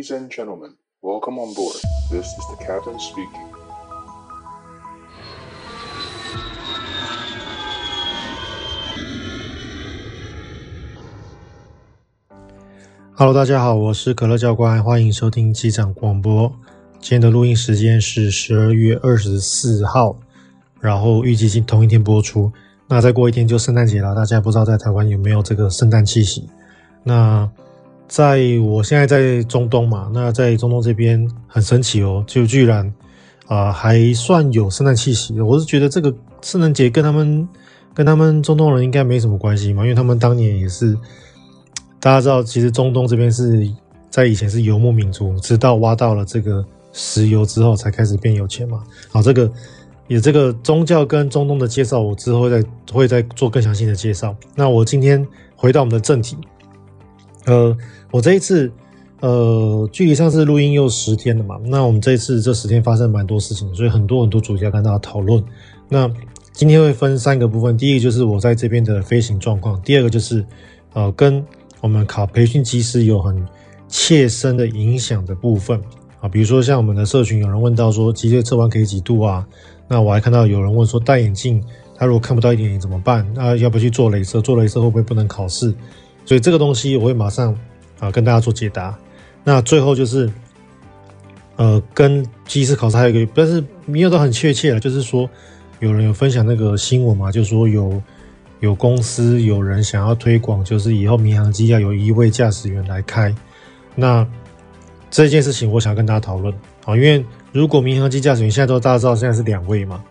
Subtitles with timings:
[0.00, 0.70] Ladies and gentlemen,
[1.02, 1.76] welcome on board.
[2.10, 3.44] This is the captain speaking.
[13.14, 16.50] Hello，大家好，我是可乐教官，欢迎收听机长广播。
[16.98, 20.16] 今天的录音时间是十二月二十四号，
[20.80, 22.50] 然后预计同一天播出。
[22.88, 26.48] 那再过一天就圣诞节了，大家不知道在台湾有没有这个圣诞气息？
[27.02, 27.46] 那
[28.10, 32.84] 在我现在在中东嘛，那在中东这边很神奇哦，就居然
[33.46, 35.40] 啊、呃、还算有圣诞气息。
[35.40, 36.12] 我是觉得这个
[36.42, 37.48] 圣诞节跟他们
[37.94, 40.98] 跟他们中东人应该没什么关系嘛，因为他们当年也是。
[42.02, 43.70] 大家知道，其实中东这边是
[44.08, 48.82] 在以前是游牧民族，直到挖到了这个石油之后，才开始变有钱嘛。
[49.12, 49.52] 好，这个
[50.08, 54.34] 有这个宗教跟中东的介绍，我之后再会再做更详细的介绍。
[54.54, 55.22] 那我今天
[55.54, 56.38] 回到我们的正题，
[57.44, 57.76] 呃，
[58.10, 58.70] 我这一次
[59.20, 61.58] 呃，距离上次录音又十天了嘛。
[61.64, 65.42] 那我们这一次这十天发生蛮多事情，所以很多很多主题要跟大家讨论。
[65.88, 66.10] 那
[66.52, 70.44] 今天会分三个部分，第一个就是我在这边的飞行状况，第二个就是
[70.92, 71.44] 呃跟。
[71.82, 73.42] 我们考培训机师有很
[73.88, 75.80] 切身的影响的部分
[76.20, 79.48] 啊，比如说像我们的社群有人问到说，脊椎侧弯可以几度啊？
[79.88, 81.64] 那我还看到有人问说，戴眼镜
[81.96, 83.26] 他如果看不到一点点怎么办？
[83.34, 84.42] 那要不去做雷射？
[84.42, 85.74] 做雷射会不会不能考试？
[86.26, 87.56] 所以这个东西我会马上
[88.00, 88.98] 啊跟大家做解答。
[89.44, 90.28] 那最后就是
[91.56, 95.30] 呃跟机师考试还有一个，但是没有都很确切了，就是说
[95.78, 98.02] 有人有分享那个新闻嘛，就是说有。
[98.60, 103.34] 有公司有人想要推广，就是以后民航机要有一位驾驶员来开。
[103.94, 104.26] 那
[105.10, 110.04] 这件事情，我想跟大家讨论啊，因为如果民航机驾驶员现在都大家知道，现在是两位嘛，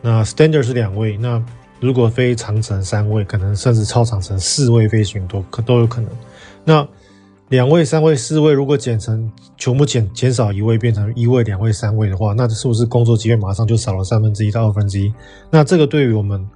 [0.00, 1.42] 那 standard 是两位，那
[1.80, 6.08] 如果飞长程三位，可能甚至超长程四位飞行都可都有可能。
[6.64, 6.86] 那
[7.48, 15.12] 两位、三位、四位，如果减成全部减减少一位，变成一位、两位、三位的话，那是不是工作机会马上就少了三分之一到二分之一？
[15.50, 16.48] 那这个对于我们。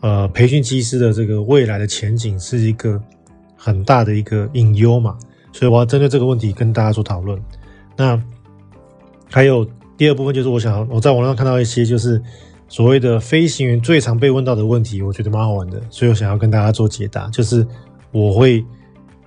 [0.00, 3.02] 呃，培训机师的这个未来的前景是一个
[3.56, 5.18] 很大的一个隐忧嘛，
[5.52, 7.36] 所以我要针对这个问题跟大家做讨论。
[7.96, 8.22] 那
[9.28, 9.66] 还有
[9.96, 12.22] 第二部分就是，我想我在网上看到一些就是
[12.68, 17.28] 所谓的飞行员最常被问到的问题，我觉得蛮好玩的，所以我想要跟大家做解答。
[17.30, 17.66] 就是
[18.12, 18.64] 我会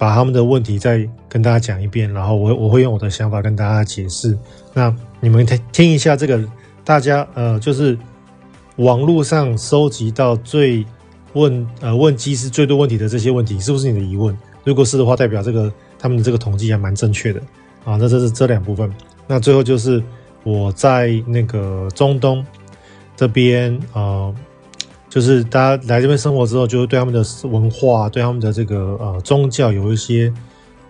[0.01, 4.35] 把他们的问题再跟大家讲一遍，然后我我会用我的想法跟大家解释。
[4.73, 6.43] 那你们听听一下这个，
[6.83, 7.95] 大家呃就是。
[8.77, 10.83] 网络上收集到最
[11.33, 14.35] 问呃问机师最多问题的这些问题，是不是你的疑问？
[14.63, 17.39] 如果是的话，代表这个他们的这个统计还蛮正确的
[17.83, 17.97] 啊。
[17.97, 18.91] 那这是这两部分。
[19.27, 20.01] 那最后就是
[20.43, 22.43] 我在那个中东
[23.15, 24.33] 这边啊、
[25.11, 30.33] 就是大家来这边生活之后，就会对他们的文化、对他们的这个呃宗教有一些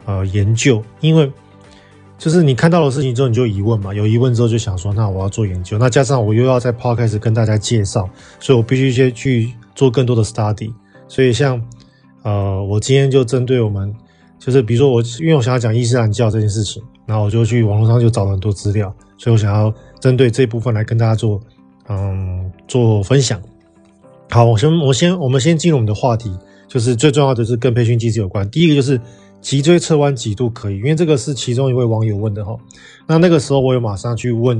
[0.05, 1.29] 呃研究，因为。
[2.23, 3.91] 就是你看到的事情之后，你就疑问嘛？
[3.91, 5.79] 有疑问之后就想说，那我要做研究。
[5.79, 8.07] 那加上我又要在 Podcast 开始跟大家介绍，
[8.39, 10.71] 所以我必须先去做更多的 study。
[11.07, 11.59] 所以像
[12.21, 13.91] 呃，我今天就针对我们，
[14.37, 21.41] 就是比如说我，因为我想要讲伊斯兰教这件事情，然后我就去网络上就找了很多资料，所以我想要针对这部分来跟大家做
[21.89, 23.41] 嗯做分享。
[24.31, 26.35] 好，我先我先我们先进入我们的话题，
[26.67, 28.49] 就是最重要的是跟培训机制有关。
[28.49, 28.99] 第一个就是。
[29.41, 30.77] 脊椎侧弯几度可以？
[30.77, 32.55] 因为这个是其中一位网友问的哈。
[33.07, 34.55] 那那个时候我有马上去问，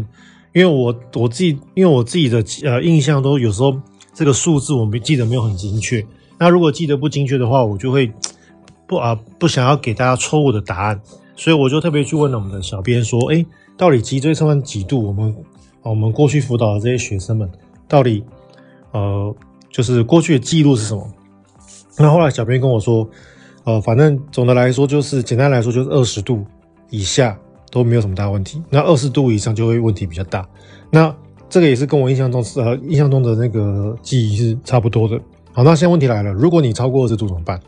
[0.53, 3.79] 因为我我自己因为我自己的呃印象都有时候
[4.11, 6.03] 这个数字我们记得没有很精确。
[6.39, 8.11] 那如果记得不精确的话，我就会
[8.87, 10.99] 不啊不想要给大家错误的答案，
[11.35, 13.45] 所以我就特别去问了我们的小编说，哎，
[13.77, 15.05] 到底脊椎侧弯几度？
[15.05, 15.35] 我们
[15.83, 17.47] 我们过去辅导的这些学生们
[17.87, 18.23] 到底
[18.93, 19.35] 呃
[19.71, 21.07] 就是过去的记录是什么？
[21.97, 23.07] 那后来小编跟我说。
[23.63, 26.43] 呃，反正总的来说就是，简单来说就是二十度
[26.89, 27.37] 以下
[27.69, 30.43] 都没有什么大问题，那二十度以上就会问题比较大。
[30.89, 31.15] 那
[31.47, 35.15] 这个也是跟我印象中是呃印象中的那个记忆是差不多的。
[35.53, 37.59] 好，那现在问题来了，如果你超过二十度怎么办？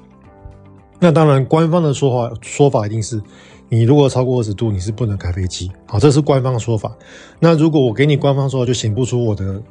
[0.99, 3.21] 那当然，官方的说法说法一定是，
[3.69, 5.69] 你如果超过二十度，你是不能开飞机。
[5.85, 6.91] 好，这是官方的说法。
[7.39, 9.61] 那如果我给你官方说法，就显不出我的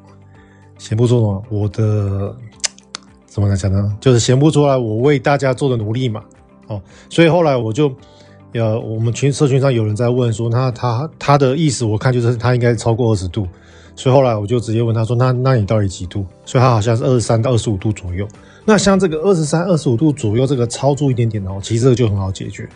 [0.83, 2.35] 显不出什么我的。
[3.25, 3.97] 怎么来讲呢？
[3.99, 6.23] 就是显不出来我为大家做的努力嘛。
[6.67, 7.91] 哦，所以后来我就，
[8.53, 13.49] 呃，我们群社群上有人在问说，那他他的意思我看就是他应该超过二十度，
[13.97, 16.27] 所以后来我就直接问他说，那那你到底几度？
[16.45, 18.29] 所以他好像是二十三到二十五度左右。
[18.67, 22.69] 那像这个二十三、二十五度左右这个超出一点点哦，其实这个就很好解决。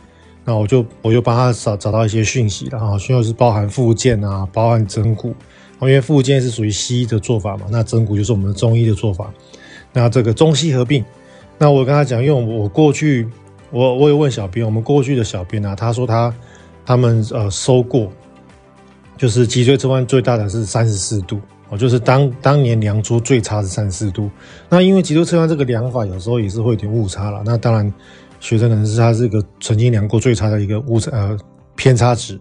[0.42, 5.34] 那我就我就帮他找找到一些讯息然后，需要是包含附件啊，包含整骨，
[5.82, 9.32] 因为复健是属于西医的做法嘛，那整骨就是我们的中医的做法。
[9.92, 11.04] 那这个中西合并，
[11.58, 13.28] 那我跟他讲，因为我过去
[13.70, 16.34] 我我有问小编，我们过去的小编啊，他说他
[16.84, 18.10] 他们呃收过，
[19.16, 24.30] 就是脊椎侧弯最大的是三十四度哦，就是当当年量出最差是三十四度。
[24.68, 27.92] 那因为脊椎侧弯这个量法有时候也是会有点误差了，那当然
[28.40, 31.38] 学生可能是他这个曾经量过最差的一个误差呃
[31.74, 32.38] 偏差值。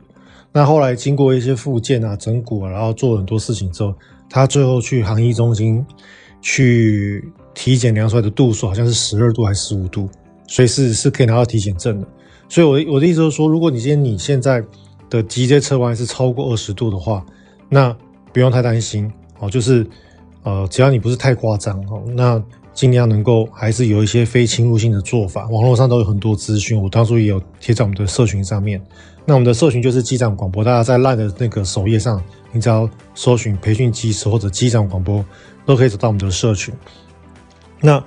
[0.55, 3.93] 那后来经过一些复健啊、整骨啊，然后做很多事情之后，
[4.29, 5.85] 他最后去航医中心
[6.41, 10.07] 去体检量出来的度数好像是十二度还是十五度，
[10.47, 12.07] 所以是是可以拿到体检证的。
[12.47, 14.63] 所以我的我的意思就是说，如果你今天你现在
[15.09, 17.21] 的脊椎侧弯是超过二十度的话，
[17.67, 17.93] 那
[18.31, 19.85] 不用太担心哦，就是
[20.43, 22.41] 呃只要你不是太夸张哦，那
[22.73, 28.81] 尽量能够还是有一些非侵入性的做法，网络上都有很多资讯，我当初也有贴在我们的社群上面。
[29.27, 35.25] 那我们的社群就是机长广播，大家在 LINE 的那个首页上，你只要搜寻培训机师或者机长广播，
[35.65, 36.71] 都可以找到我们的社群。
[37.81, 38.03] 那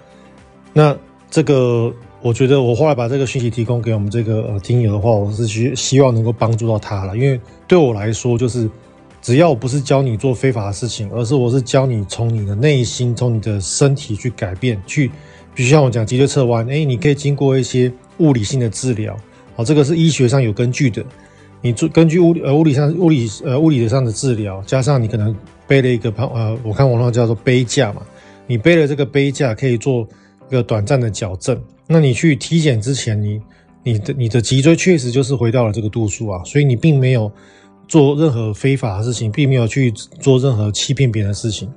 [0.72, 0.96] 那
[1.28, 1.92] 这个，
[2.22, 7.16] 我觉得我后来把这个讯息提供给我们这个呃听友的话，我是希希望能够帮助到他了。
[7.16, 8.70] 因为对我来说，就是
[9.20, 15.10] 只要我不是教你做非法的事情，而是我是教你从你的内心、从你的身体去改变，去，
[15.52, 19.18] 比如像我讲脊椎侧弯，哎，你可以经过一些物理性的治疗。
[19.58, 21.04] 哦，这个是医学上有根据的。
[21.60, 25.34] 你做根据物理呃物理上物理呃物理的上的治疗，加上你可能
[25.66, 28.00] 背了一个呃，我看网络上叫做背架嘛，
[28.46, 30.06] 你背了这个背架可以做
[30.48, 31.60] 一个短暂的矫正。
[31.88, 33.42] 那你去体检之前，你
[33.82, 37.28] 你的你的脊椎确实就是回到了这个度数啊，所以你并没有
[37.88, 41.68] 做任何非法的事情，并没有去做任何欺骗别人的事情。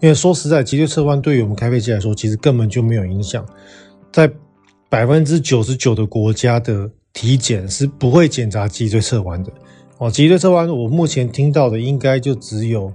[0.00, 3.46] 因为说实在，脊椎侧弯对于我们开飞机来说，其实根本就没有影响，
[4.12, 4.28] 在
[4.88, 6.90] 百分之九十九的国家的。
[7.20, 9.50] 体检是不会检查脊椎侧弯的
[9.96, 10.08] 哦。
[10.08, 12.92] 脊椎侧弯，我目前听到的应该就只有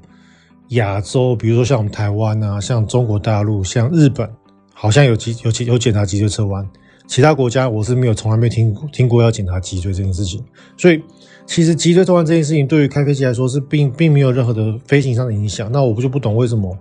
[0.70, 4.30] 亚洲，比如说像我们台湾啊，像中国大陆，像日本，
[4.74, 6.66] 好像有有检有检查脊椎侧弯。
[7.06, 10.42] 其他国家我是没有从来没听听过要检查脊椎这件事情。
[10.78, 11.04] 所以，
[11.46, 15.69] 其实脊椎侧弯这件事情对于开飞机来说是并并没有任何的飞行上的影响。
[15.69, 16.78] 那我不就不懂为什么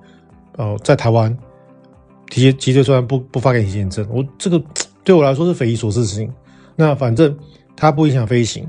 [0.58, 1.36] 呃在台湾
[2.30, 4.06] 体脊椎侧弯不不发给体检证？
[4.12, 4.62] 我这个
[5.02, 6.32] 对我来说是匪夷所思的事情。
[6.76, 7.36] 那反正
[7.76, 8.68] 它不影响飞行，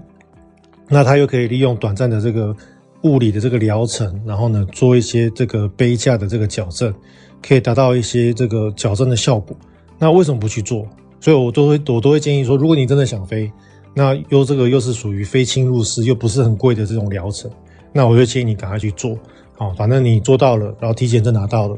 [0.88, 2.56] 那它又可以利用短暂的这个
[3.04, 6.94] 物理的这个疗程，然后呢做一些这个杯架的这个矫正，
[7.42, 9.56] 可以达到一些这个矫正的效果。
[9.98, 10.88] 那为什么不去做？
[11.20, 13.52] 所以我都会我都会建议说，如果你真的想飞，
[13.94, 17.50] 那又这个又是属于非侵入式又不是很贵的这种疗程，
[17.94, 19.18] 那我就建议你赶快去做。
[19.56, 21.78] 好，反正你做到了，然后体检证拿到了，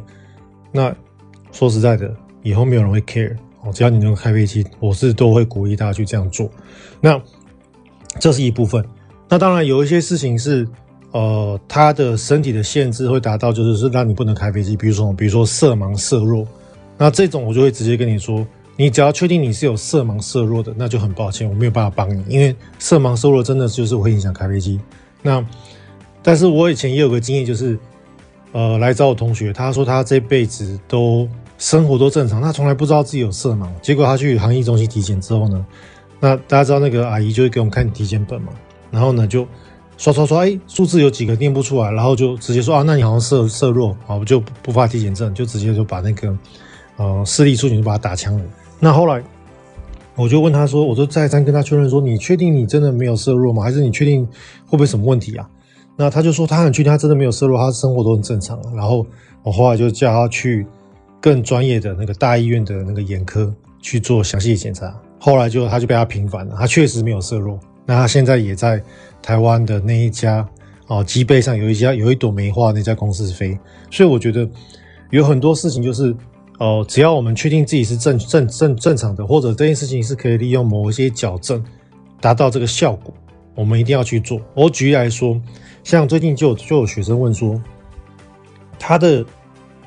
[0.72, 0.96] 那
[1.52, 2.12] 说实在的，
[2.42, 3.36] 以后没有人会 care。
[3.72, 6.50] 只要你能开飞机，我是都会鼓励大家去这样做。
[7.02, 7.22] 那
[8.20, 8.84] 这是一部分。
[9.28, 10.68] 那当然有一些事情是，
[11.12, 14.78] 呃，他的身体的限制会达到，就是是让你不能开飞机。
[14.78, 16.48] 比如说，比如说色盲色弱，
[16.98, 18.46] 那这种我就会直接跟你说，
[18.78, 24.80] 你只要确定你是有色盲色弱的，那就很抱歉，我没有办法帮你，因为色盲色弱真的就是会影响开飞机。
[25.22, 25.46] 那
[26.22, 27.78] 但是我以前也有个经验，就是
[28.52, 31.28] 呃，来找我同学，他说他这辈子都。
[31.58, 33.68] 生活都正常，他从来不知道自己有色盲。
[33.82, 35.66] 结果他去航医中心体检之后呢，
[36.20, 38.52] 那大家知道那个阿姨就会给我们看体检本嘛，
[38.92, 39.48] 然后呢就
[39.98, 46.38] 刷刷刷，哎，数字有几个念不出来，然后就直接说啊，那你好像色色弱，好，我就不发体检证，就直接就把那个
[46.98, 48.44] 呃视力出警就把他打枪了。
[48.80, 49.24] 那后来
[50.16, 53.64] 我就问他说，我就再三跟他确认说，你确定你真的没有色弱吗？
[53.64, 54.26] 还是你确定
[54.66, 55.50] 会不会什么问题啊？
[55.96, 58.60] 那他就说他很确定他真的没有色弱，他生活都很正常。
[58.76, 59.08] 然后
[59.42, 60.68] 我后来就叫他去。
[61.26, 63.52] 更专业的那个大医院的那个眼科
[63.82, 67.60] 去做详细的检查，后来就他就被他平反了，他确实没有色弱。
[67.84, 68.80] 那他现在也在
[69.24, 70.48] 台湾的那一家
[70.86, 73.58] 哦，机背上有一家有一朵梅花那家公司飞。
[73.90, 74.48] 所以我觉得
[75.10, 76.16] 有很多事情就是
[76.60, 81.66] 哦，只要我们确定自己是正正正正常的，或者这件事情是可以利用某一些矫正
[82.22, 83.12] 达到这个效果，
[83.56, 84.40] 我们一定要去做。
[84.54, 85.42] 我举例来说，
[85.84, 87.60] 像最近就有就有学生问说，
[88.78, 89.26] 他的。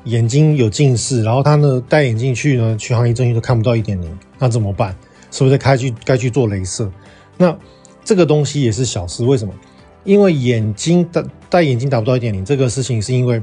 [0.05, 4.95] 眼睛有近视，然后他呢戴眼镜去呢，去航医中心都看不到一点零，那怎么办？
[5.31, 6.91] 是不是该去该去做雷射？
[7.37, 7.55] 那
[8.03, 9.53] 这个东西也是小事，为什么？
[10.03, 13.41] 因为眼睛戴戴眼镜达不到一点零这个事情，是因为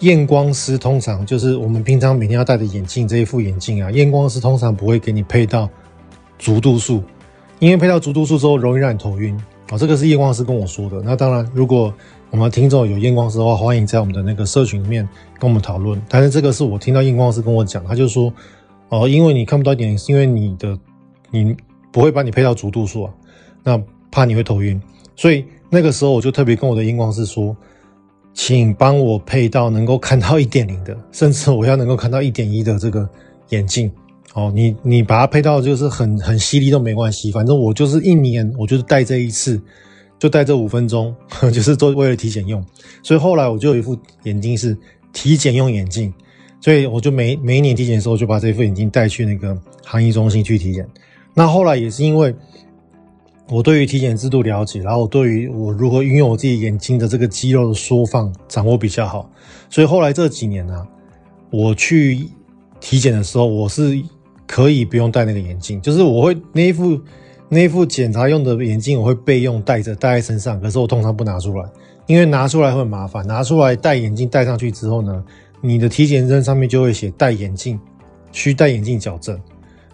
[0.00, 5.68] 验光师通常就是我们平常每天要戴的眼镜这一副眼镜啊，验光师通常不会给你配到
[6.38, 7.02] 足度数，
[7.58, 11.00] 因为配到足度数之后容易让你头晕啊，哦，这个是验光师跟我说的。
[11.02, 11.92] 那当然，如果
[12.30, 16.00] 我们听众有验光师的话，欢迎在我们的那个社群里面跟我们讨论。
[16.08, 18.32] 但是这个是我听到验光师跟我讲，他就说，
[18.88, 20.76] 哦、因为你看不到一点，是因为你的
[21.30, 21.56] 你
[21.92, 23.12] 不会把你配到足度数啊，
[23.62, 23.80] 那
[24.10, 24.80] 怕你会头晕。
[25.14, 27.56] 所以那个时候我就特别跟我的验光师说，
[28.34, 33.08] 请帮我配到能够看到一点零的，甚至我要能够看到一点一的这个
[33.50, 33.90] 眼镜。
[34.34, 39.62] 哦，你你把它配到就是很很犀利都没关系，反正我就是一年我就是戴这一次。
[40.18, 41.14] 就戴这五分钟，
[41.52, 42.64] 就是做为了体检用。
[43.02, 44.76] 所以后来我就有一副眼镜是
[45.12, 46.12] 体检用眼镜，
[46.60, 50.88] 所以我就每每一年体检的时候就把这副眼镜带去那个航医中心去体检。
[51.34, 52.34] 那后来也是因为
[53.48, 59.30] 我对于体检制度了解，然后我对于我如何运用我自己眼睛的这个肌肉的缩放掌握比较好，
[59.70, 60.86] 所以后来这几年呢、
[61.50, 62.28] 我去
[62.80, 64.02] 体检的时候，我是
[64.46, 67.00] 可以不用戴那个眼镜，就是我会那一副
[67.48, 71.64] 那副检查用的眼镜，我会备用戴着戴在身上，可是我通常不拿出来，
[72.06, 75.24] 因为拿出来会很麻烦，拿出来戴眼镜戴上去之后呢，
[75.60, 77.78] 你的体检证上面就会写戴眼镜，
[78.32, 79.40] 需戴眼镜矫正。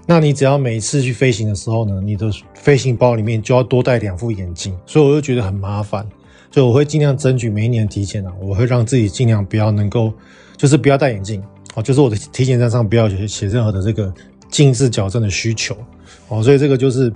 [0.07, 6.07] 那你只要每次去飞行的时候呢，你的飞行包里面就要多带两副眼镜，所以我就觉得很麻烦，
[6.51, 10.13] 所以我会尽量争取每一年体检啊，我会让自己尽量不要能够，
[10.57, 11.43] 就是不要戴眼镜
[11.75, 14.13] 哦，就是我的体检证上不要写写任何的这个
[14.51, 15.77] 近视矫正的需求
[16.29, 17.13] 哦，所以这个就是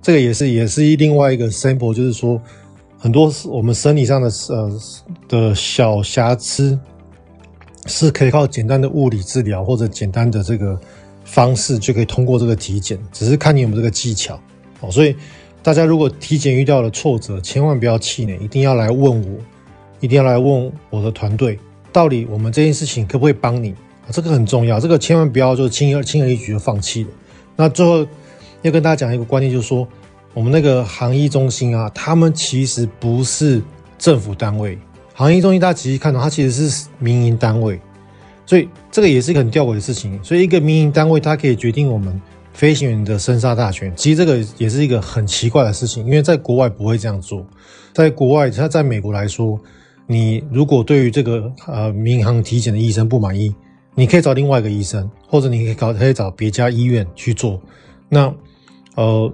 [0.00, 2.40] 这个也是也是另外一个 sample，就是说
[2.98, 4.80] 很多我们生理上的呃
[5.28, 6.78] 的小瑕疵
[7.86, 10.78] 是可以靠简单的物理治疗或者简单的这个。
[11.28, 14.40] 方式就可以通过这个体检，只是看你有没有这个技巧
[14.78, 14.88] 哦。
[14.92, 15.12] 所以
[15.60, 19.36] 大家如果体检遇到了挫折，千万不要气馁，一定要来问我，
[19.98, 21.58] 一定要来问我的团队，
[21.92, 23.74] 到底我们这件事情可不可以帮你？
[24.12, 27.10] 这个很重要，这个千万不要就轻而轻而易举就放弃了。
[27.56, 28.06] 那最后
[28.66, 29.86] 要跟大家讲一个观念，就是说
[30.34, 33.62] 我们那个航医中心啊，他们其实不是
[33.98, 34.78] 政府单位，
[35.14, 37.80] 航医中心大家仔细看到，它其实是民营单位。
[38.44, 40.22] 所以这个也是一个很吊诡的事情。
[40.22, 42.20] 所以一个民营单位，它可以决定我们
[42.52, 43.92] 飞行员的生杀大权。
[43.96, 47.44] 其实这个也是一个很奇怪的事情，因为在国外不会这样做。
[47.92, 49.58] 在国外，它在美国来说，
[50.06, 53.52] 你如果对于这个呃民航体检的医生不满意，
[53.96, 57.60] 你可以找另外一个医生，或者你可以搞可以找别家医院去做。
[58.08, 58.32] 那
[58.96, 59.32] 呃，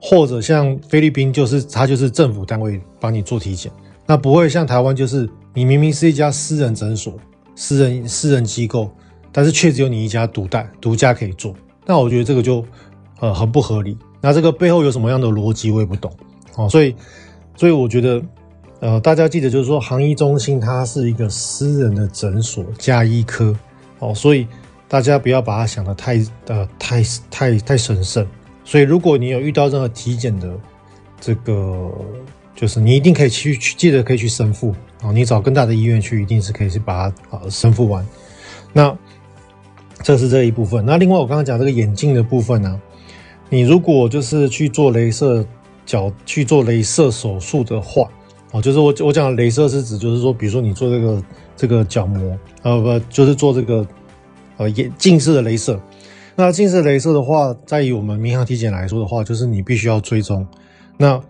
[0.00, 3.70] 或者像菲律宾，就是它就是政府单位帮你做体检，
[4.06, 7.12] 那不会像台湾，就是你明明是一家私人诊所。
[7.54, 8.90] 私人私人机构，
[9.30, 11.54] 但是却只有你一家独带独家可以做，
[11.84, 12.64] 那我觉得这个就
[13.20, 13.94] 呃很不合理。
[14.22, 16.10] 那这个背后有什么样的逻辑，我也不懂
[16.56, 16.66] 哦。
[16.70, 16.96] 所以，
[17.54, 18.22] 所以我觉得
[18.80, 23.54] 呃大家记得就是说，航医中心它是一个私人的诊所加医科
[23.98, 24.48] 哦，所以
[24.88, 28.26] 大家不要把它想得太呃太太太神圣。
[28.64, 30.58] 所以，如果你有遇到任何体检的
[31.20, 31.90] 这个，
[32.54, 34.74] 就是你一定可以去去记得可以去申复。
[35.00, 38.06] 啊，你找更大的医院去，一定是可以去把它啊申复完。
[38.72, 38.96] 那
[40.02, 40.84] 这是这一部分。
[40.86, 42.80] 那另外我刚刚讲这个眼镜的部分呢、
[43.50, 45.44] 你如果就是去做镭射
[45.84, 48.08] 角去做镭射手术的话，
[48.52, 51.22] 哦，就是我我讲的镭射是指就是说，比如说你做这个
[51.56, 53.84] 这个角膜，呃不，就是做这个
[54.56, 55.80] 呃眼近视的镭射。
[56.36, 60.46] 那近视镭射的话，在于我们民航体检来说的话，就是你必须要追踪。
[60.96, 61.20] 那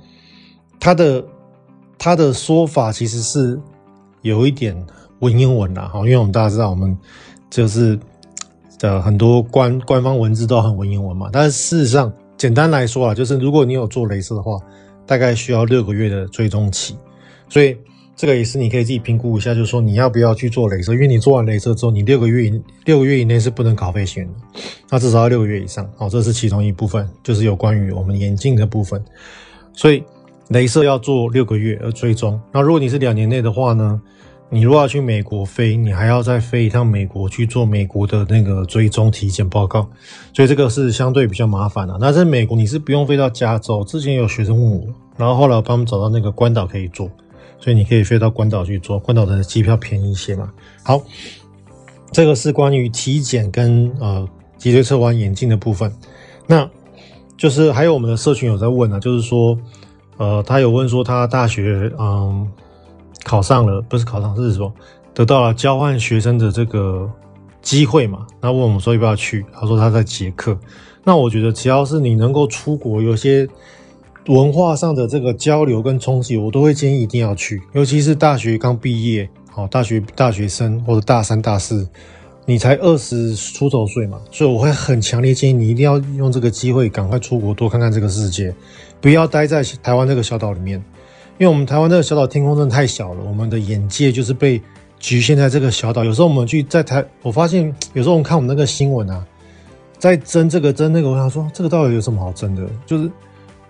[0.80, 1.24] 它的。
[1.98, 3.60] 他的说法其实是
[4.22, 4.74] 有一点
[5.20, 6.98] 文言文啦，哈，因为我们大家知道，我们
[7.48, 7.96] 就是
[8.80, 11.30] 的很多官官方文字都很文言文嘛。
[11.32, 14.58] 但是事实上，简单来说啊，就是如果你有做雷射的话，
[15.06, 16.96] 大概需要六个月的追踪期。
[17.48, 17.76] 所以
[18.16, 25.88] 这个也是你可以自己评估一下，就是说你要不要去做雷射，因为你做完雷射之后，你六个月以六个月以内是不能考飞行员的，那至少要六个月以上。
[25.96, 29.02] 好，这是其中一部分，就是有关于我们眼镜的部分。
[29.72, 30.02] 所以。
[30.48, 33.98] 雷射要做六个月而追踪，那如果你是两年内的话呢？
[34.50, 39.88] 你如果要去美国飞，你还要再飞一趟美国去做美国的那个追踪体检报告，
[40.34, 41.96] 所以这个是相对比较麻烦的。
[41.98, 47.08] 那在美国你是不用飞到加州，之前有学生问我，然后后来我帮他们找到那个关岛可以做，
[47.62, 50.52] 所以你可以飞到关岛去做，关岛的机票便宜一些嘛。
[50.82, 51.00] 好，
[52.10, 54.28] 这个是关于体检跟呃
[54.58, 55.90] 脊椎侧弯眼镜的部分，
[56.46, 56.68] 那
[57.36, 59.58] 就是还有我们的社群有在问啊，就是说。
[60.18, 62.46] 呃，他有问说他大学嗯
[63.24, 64.72] 考上了，不是考上，是说
[65.14, 67.10] 得到了交换学生的这个
[67.60, 68.24] 机会嘛？
[68.40, 69.44] 那问我们说要不要去？
[69.52, 70.56] 他说他在捷克。
[71.02, 73.48] 那我觉得只要是你能够出国，有些
[74.26, 77.60] 文化上的这个交流跟冲击，我都会建议一定要去。
[77.72, 81.88] 尤其是大学刚毕业，好，大学大学生或者大三大四，
[82.46, 88.54] 你才二十出头岁嘛，所以我会很强烈建议你一定要用这个机会赶快出国，多看看这个世界。
[89.00, 90.78] 不要待在台湾这个小岛里面，
[91.38, 94.62] 因为我们台湾这个小岛天空真的太小了，我们的眼界就是被
[95.00, 96.04] 局限在这个小岛。
[96.04, 99.26] 有时候我们去在台，我发现有时候我们看我们那个新闻啊，
[99.98, 102.62] 在争这个争那个，我想说这个到底有什么好争的？
[102.86, 103.10] 就是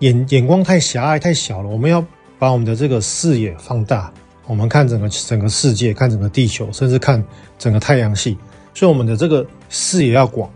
[0.03, 1.69] 眼眼光太狭隘太小了。
[1.69, 2.05] 我们要
[2.37, 4.11] 把我们的这个视野放大，
[4.45, 7.23] 我们看整个整个世界，看整个地球，甚至看
[7.57, 8.37] 整个太阳系。
[8.73, 10.49] 所以我们的这个视野要广。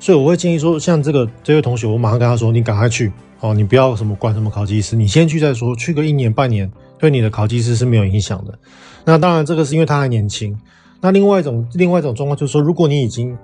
[0.00, 3.12] 所以我会建议说，像这个这位同学，我马上跟他说，你赶快去。
[3.40, 8.58] 哦，你不要什么管什么考技师，你先去再说，去个一年半年，对你的考技师是没有影响的。
[9.04, 10.58] 那当然，这个是因为他还年轻。
[11.02, 13.36] 那另外一种，另外一种状况就是说，如果你已经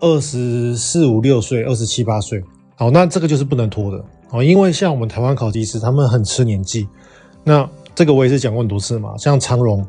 [0.00, 2.44] 二十四五六岁、二十七八岁，
[2.76, 4.04] 好，那这个就是不能拖的。
[4.30, 6.88] 哦，因为像我们台湾考技师，他们很吃年纪。
[7.44, 9.86] 那这个我也是讲过很多次嘛，像长荣，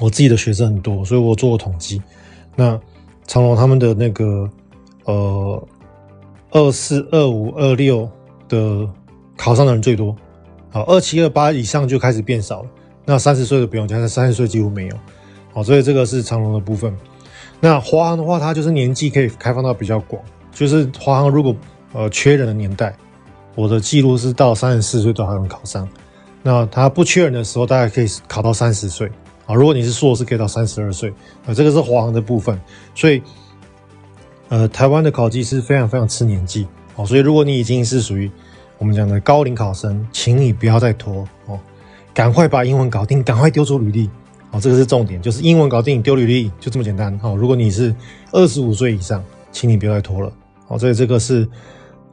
[0.00, 2.02] 我自己的学生很多，所以我做过统计。
[2.56, 2.78] 那
[3.26, 4.48] 长荣他们的那个
[5.04, 5.68] 呃
[6.50, 8.08] 二四、二五、二六
[8.48, 8.88] 的
[9.36, 10.16] 考上的人最多，
[10.70, 12.68] 好，二七、二八以上就开始变少了。
[13.04, 14.96] 那三十岁的不用讲，三十岁几乎没有。
[15.52, 16.96] 好，所以这个是长荣的部分。
[17.60, 20.20] 那华航的话，它就是年纪可以开放到比较广，
[20.52, 21.54] 就是华航如果
[21.92, 22.94] 呃缺人的年代，
[23.54, 25.88] 我的记录是到三十四岁都还能考上。
[26.42, 29.10] 那他不缺人的时候，大概可以考到三十岁
[29.46, 29.54] 啊。
[29.54, 31.10] 如果你是硕士，可以到三十二岁
[31.46, 31.54] 啊。
[31.54, 32.60] 这个是华航的部分。
[32.94, 33.22] 所以，
[34.50, 37.06] 呃，台湾的考技师非常非常吃年纪哦。
[37.06, 38.30] 所以，如果你已经是属于
[38.76, 41.58] 我们讲的高龄考生，请你不要再拖哦，
[42.12, 44.10] 赶快把英文搞定，赶快丢出履历
[44.50, 44.60] 哦。
[44.60, 47.34] 这个是重点，就是英文搞定，丢履历就这么简单哦。
[47.34, 47.94] 如果你是
[48.32, 50.30] 二十五岁以上，请你不要再拖了
[50.68, 50.78] 哦。
[50.78, 51.48] 所以这个是。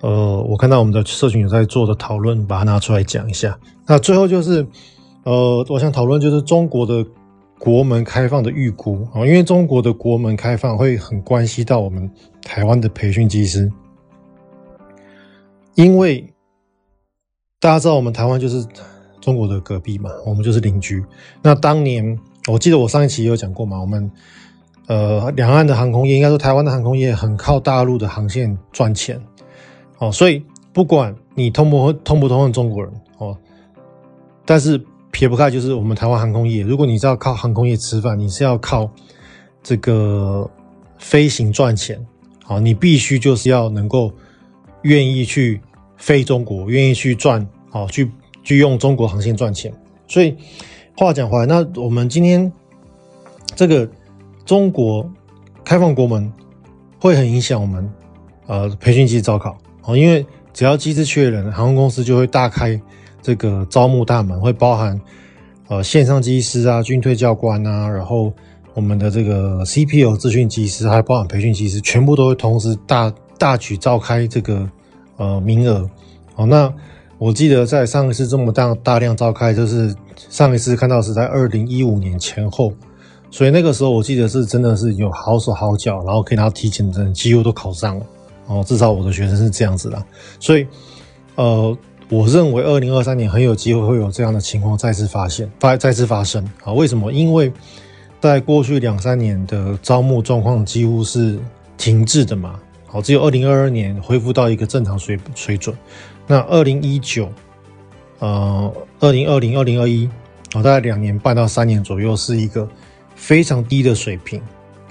[0.02, 3.58] 呃，我看到我们的社群有在做的讨论，把它拿出来讲一下。
[3.86, 4.66] 那最后就是，
[5.24, 7.06] 呃，我想讨论就是中国的
[7.60, 12.10] 国门开放的预估啊，因为中国的国门开放会很关系到我们
[12.42, 13.72] 台湾的培训机师，
[15.76, 16.34] 因为
[17.60, 18.66] 大家知道我们台湾就是
[19.20, 21.06] 中国的隔壁嘛，我们就是邻居。
[21.44, 24.12] 那当年我记得我上一期有讲过嘛，我们
[24.88, 29.22] 呃两岸的航空业，应该说台湾的航空业很靠大陆的航线赚钱。
[30.02, 30.44] 哦，所以
[30.74, 33.38] 不管你通不通不通的中国人哦，
[34.46, 36.64] 但是撇不开就是我们台湾航空业。
[36.64, 38.90] 如果你是要靠航空业吃饭，你是要靠
[39.62, 40.50] 这个
[40.98, 42.04] 飞行赚钱，
[42.44, 44.12] 好，你必须就是要能够
[44.82, 45.62] 愿意去
[45.98, 48.10] 飞中国，愿意去赚，好，去
[48.44, 49.72] 去用中国航线赚钱。
[50.08, 50.36] 所以
[50.98, 52.52] 话讲回来，那我们今天
[53.56, 53.88] 这个
[54.46, 55.08] 中国
[55.64, 56.34] 开放国门
[57.00, 57.88] 会很影响我们
[58.48, 59.56] 呃培训机招考。
[59.84, 62.80] 哦，因为只要机师确认，航空公司就会大开
[63.22, 65.00] 这个招募大门，会包含
[65.68, 68.32] 呃线上机师啊、军退教官啊，然后
[68.74, 74.70] 我们的这个 CPO 自训机师，还包含培训机师，全部都会同时大大举召开这个
[75.18, 75.90] 呃名额。
[76.36, 76.72] 哦，那
[77.18, 82.74] 我记得在上一次这么大大量召开，就是上一次看到是在二零一五年前后，
[83.30, 88.06] 所以那个时候我记得是真的是有好手好脚，然后可以拿到提前的人几乎都考上了。
[88.48, 90.06] 哦，至少我的学生是这样子的，
[90.40, 90.68] 所以，
[91.36, 91.78] 呃，
[92.10, 96.74] 我认为二零二三年很有机会会有这样的情况再次发现，发再次发生啊？
[96.74, 97.12] 为什么？
[97.14, 97.52] 因为
[98.20, 101.40] 在过去两三年的招募状况几乎是
[101.78, 105.76] 停滞的嘛，好，只有二零二二年恢复到一个正常水水准。
[106.28, 107.32] 那二零一九，
[108.20, 110.10] 呃，二零二零、二零二一，
[110.52, 112.68] 大概两年半到三年左右是一个
[113.16, 114.42] 非常低的水平。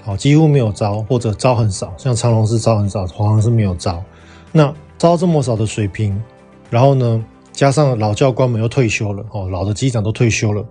[0.03, 4.03] 好，几乎没有招，或者招很少，像长荣是招很少，华航是没有招。
[4.51, 6.19] 那招这么少的水平，
[6.71, 10.65] 然后呢，加上老教官们又退休了，哦，老的机长都退休了，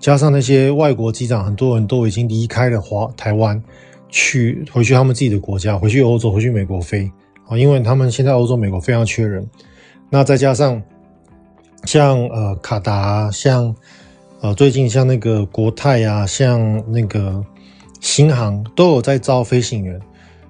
[0.00, 3.62] 加上那些外国机长，很多人都已经离开了华台湾，
[4.08, 7.08] 去回去他们自己的国家，回去欧洲，回去美国飞，
[7.46, 9.48] 啊，因为他们现在欧洲、美国非常缺人。
[10.10, 10.82] 那再加上
[11.84, 13.74] 像呃卡达，像
[14.40, 17.44] 呃最近像那个国泰啊，像那个。
[18.02, 19.98] 新航都有在招飞行员，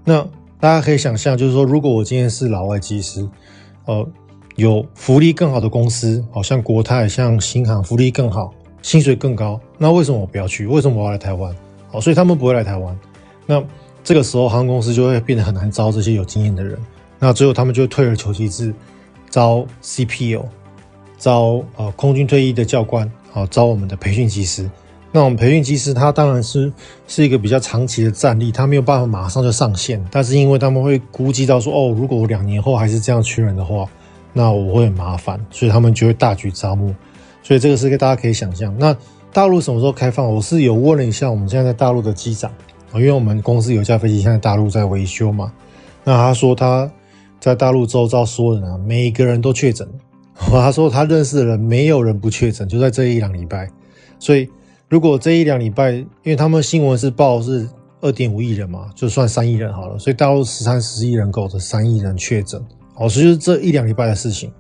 [0.05, 0.27] 那
[0.59, 3.29] 大家可以想象，就是说，如果我今天是老外机师，
[3.85, 4.09] 呃，
[4.57, 10.67] 有福利更好的公司，好像国泰、像新航，福利更好，薪水更高，那为什么我不要去？
[10.67, 11.55] 为什么我要来台湾？
[11.91, 12.99] 好，所以他们不会来台湾。
[13.45, 13.63] 那
[14.03, 16.79] 这个时候，航空公司就会变得很难招这些有经验的人。
[17.19, 18.73] 那最后，他们就退而求其次，
[19.29, 20.45] 招 CPO，
[21.19, 24.71] 招呃空军退役的教官，好，招我们的培训机师。
[25.15, 26.73] 那我们培训机师，他当然是
[27.07, 30.03] 是一个比较长期的战力，他没有办法马上就上线。
[30.11, 33.87] 但是因为他们会估计到说，哦，如果我两年后还是这样缺人的话，
[34.33, 36.95] 那我会很麻烦，所以他们就会大举招募。
[37.43, 38.75] 所以这个是个大家可以想象。
[38.79, 38.97] 那
[39.35, 40.27] 大陆什么时候开放？
[40.27, 42.51] 我是有问了一下我们现在在大陆的机长，
[42.95, 45.53] 因为我们公司有一架飞机现在大陆在维修嘛。
[46.05, 46.91] 那他说他
[47.39, 49.87] 在大陆周遭说的呢，每一个人都确诊。
[50.35, 53.69] 他说他认识的人没有人不确诊，就在这一两礼拜，
[54.19, 54.49] 所以。
[54.93, 57.67] 如果这一两礼拜，因为他们新闻是报是
[58.03, 62.63] 二点五亿人嘛，就算三亿人好了，所以大陆十三十亿人口的三亿人确诊，
[62.97, 64.53] 哦，所以就是这一两礼拜的事情。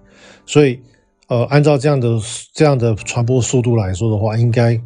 [0.47, 0.81] 所以，
[1.29, 2.19] 呃，按照这样的
[2.55, 4.81] 这样的传播速度来说的话，应该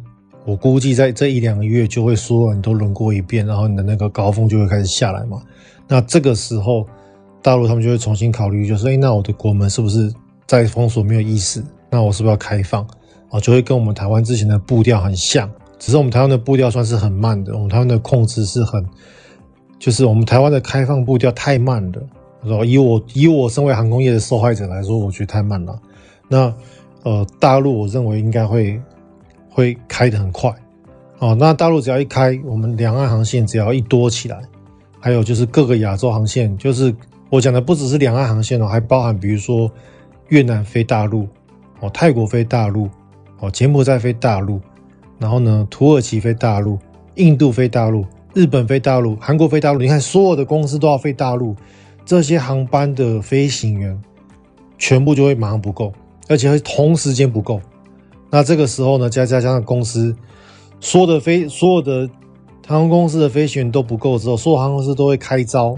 [0.45, 5.41] 我估计在这一两个月就会所有人都轮过一遍，然后你的那个高峰就会开始下来嘛。
[5.87, 6.85] 那这个时候，
[7.41, 10.13] 大陆他们就会重新考虑，就是诶，那我的国门是不是
[10.45, 11.63] 再封锁没有意思？
[11.89, 12.85] 那我是不是要开放？
[13.29, 18.85] 啊，就会跟我们台湾之前的步调很像，只是我们台湾的步调算是很慢的，我们台湾的控制是很，
[19.79, 22.01] 就是我们台湾的开放步调太慢了。
[22.43, 25.77] 然后以我以我身为航空业的受害者来说，我觉得太慢了。
[26.29, 26.53] 那
[27.03, 28.79] 呃，大陆我认为应该会
[29.49, 30.53] 会开得很快。
[31.19, 34.39] 哦，那大陆只要一开，我们两岸航线只要一多起来，
[34.99, 36.93] 还有就是各个亚洲航线，就是
[37.29, 39.69] 我讲的不只是两岸航线哦，还包含比如说
[40.27, 41.27] 越南飞大陆，
[41.79, 42.87] 哦，泰国飞大陆，
[43.39, 44.59] 哦，柬埔寨飞大陆，
[45.19, 46.77] 然后呢，土耳其飞大陆，
[47.15, 51.55] 印度飞大陆，日本飞大陆，韩国飞大陆，你看所有的公司都要飞大陆，
[52.05, 54.01] 这些航班的飞行员
[54.77, 55.93] 全部就会马上不够，
[56.27, 57.61] 而且会同时间不够。
[58.29, 60.15] 那这个时候呢，加加加上公司。
[60.79, 62.07] 所有的飞，所有的
[62.67, 65.75] 航空公司的飞行员都不够之后，所有航空公司都会开招。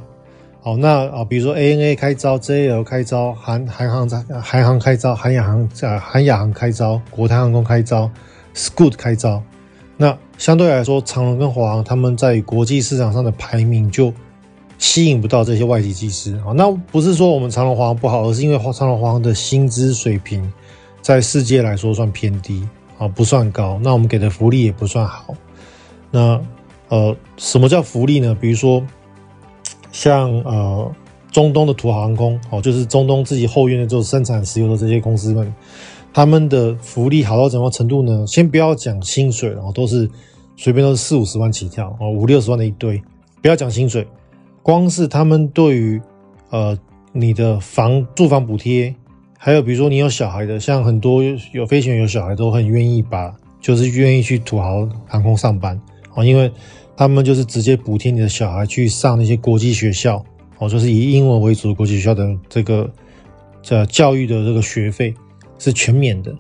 [0.62, 8.12] 好，那啊，比如说 ANA 开招，JL 开招，韩韩航在韩航开招，韩亚航在韩亚航开招，国泰航空开招
[8.54, 9.42] ，Scoot 开招。
[9.96, 14.14] 那相对来说，长荣跟华航他们在国际市场上的排名就
[14.78, 16.38] 吸引不到这些外籍技师。
[16.40, 20.52] 好，那不是说我们长荣华航不好，而是因为长荣华航的薪资水平
[21.02, 22.68] 在世界来说算偏低。
[22.98, 25.34] 啊，不算高，那我们给的福利也不算好。
[26.12, 26.38] 那
[26.90, 28.36] 呃，什么叫福利呢？
[28.38, 28.86] 比如说，
[29.92, 30.92] 像呃
[31.32, 35.54] 中东的土豪航空，哦，就是中东自己后院的做生产石油的这些公司们，
[36.14, 38.26] 他们的福利好到怎么程度呢？
[38.26, 40.10] 先不要讲薪水，然后都是
[40.56, 43.02] 随便都是四五十万起跳，哦，五六十万的一堆。
[43.42, 44.06] 不要讲薪水，
[44.62, 46.02] 光是他们对于
[46.50, 46.78] 呃
[47.14, 48.94] 你的房住房补贴。
[49.38, 51.24] 还有比如说你有小孩的，像很多
[51.54, 55.80] 有飞行员有小孩都很愿意把，就是愿意去土豪航空上班
[56.14, 56.52] 哦，因为
[57.00, 60.22] 他们就是直接补贴你的小孩去上那些国际学校
[60.58, 62.92] 哦，就是以英文为主的国际学校的这个
[63.64, 65.16] 这教育的这个学费
[65.58, 66.36] 是全免的。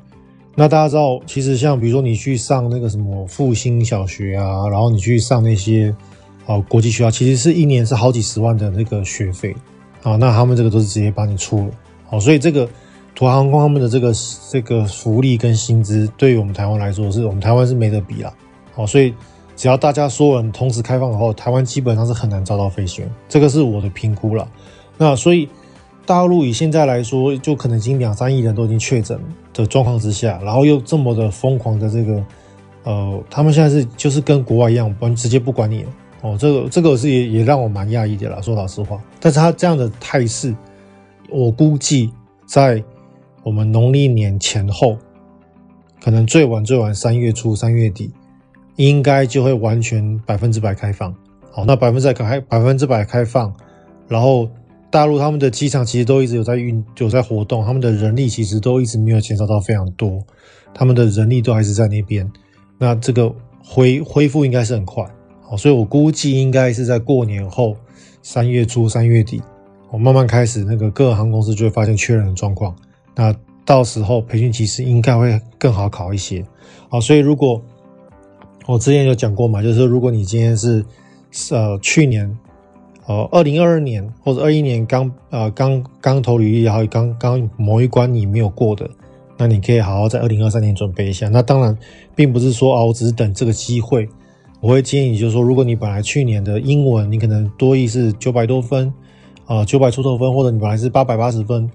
[0.55, 5.95] 那大家知道，其实像比如说你去上那个什么复兴小学啊，然后你去上那些
[6.45, 9.55] 哦国际学校，其实是一年是好几十万的那个学费
[10.03, 11.71] 啊，那他们这个都是直接帮你出了
[12.09, 12.69] 哦，所以这个。
[13.15, 14.13] 土航空他们的这个
[14.49, 18.33] 这个福利跟薪资，对于我们台湾来说，是我们台湾是没得比啦。
[18.73, 19.13] 好，所以
[19.59, 24.49] 只要大家所有人同时开放以后，台湾基本上是很难招到飞行员，这个是我的评估了。
[24.97, 25.49] 那所以
[26.05, 29.19] 大陆以现在来说，就可能已经两三亿人都已经确诊
[29.53, 32.23] 的状况之下，然后又这么的疯狂的这个，
[32.85, 35.89] 呃，他们现在是就是跟国外一样，完直接不管你了。
[36.21, 38.97] 哦，这个这个是也也让我蛮讶异的啦，说老实话。
[39.19, 40.55] 但是他这样的态势，
[41.29, 42.09] 我估计
[42.45, 42.81] 在。
[43.41, 44.97] 我们农历年前后，
[46.03, 48.11] 可能最晚最晚三月初三月底，
[48.79, 51.13] 应该就会完全百分之百开放。
[51.51, 53.53] 好，那百分之百开百分之百开放，
[54.07, 54.49] 然后
[54.89, 60.17] 大陆他们的机场其实都一直有在运有在活动，他们的人力其实都一直没有减少到非常多，
[60.73, 62.31] 他们的人力都还是在那边。
[62.77, 63.29] 那这个
[63.61, 65.03] 恢恢复应该是很快。
[65.41, 67.75] 好，所以我估计应该是在过年后
[68.21, 69.41] 三月初三月底，
[69.91, 72.73] 我慢慢开始那个各个航空公司就会发现缺人的状况。
[73.13, 76.45] 那到时候培训其实应该会更好考一些，
[76.87, 77.61] 好，所以如果
[78.65, 80.85] 我之前有讲过嘛，就是说如果你今天是
[81.51, 82.37] 呃去年
[83.07, 88.87] 呃二零二二年或者二一年刚呃刚刚投履历，然后刚刚某一关你没有过的，
[89.37, 91.27] 那你可以好好在二零二三年准备一下。
[91.29, 91.75] 那当然
[92.15, 94.07] 并不是说啊，我只是等这个机会，
[94.61, 98.93] 我会建议你就是说，如果你本来去年的英文你可能多益是九百多分
[99.45, 101.69] 啊，九百出头分，或者你本来是八百八十分。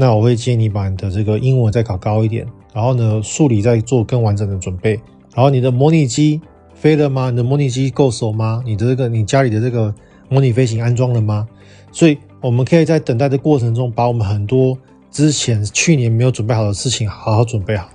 [0.00, 4.98] 那我会建议你把你的这个英文再考高一点，然后呢，数理再做更完整的准备。
[5.34, 6.40] 然后你的模拟机
[6.74, 7.30] 飞了吗？
[7.30, 8.62] 你的模拟机够熟吗？
[8.64, 9.94] 你的这个你家里的这个
[10.28, 11.46] 模拟飞行安装了吗？
[11.92, 14.76] 所以我们可以在等待的过程中，把我们很多
[15.10, 17.88] 之前去年没有准备好的事情好好准备好。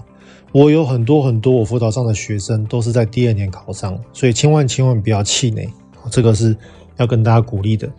[0.51, 5.69] 我有很多很多我辅导上的学生都是在第二年考上，所以千万千万不要气馁，
[6.11, 6.55] 这个是
[6.97, 7.89] 要跟大家鼓励的。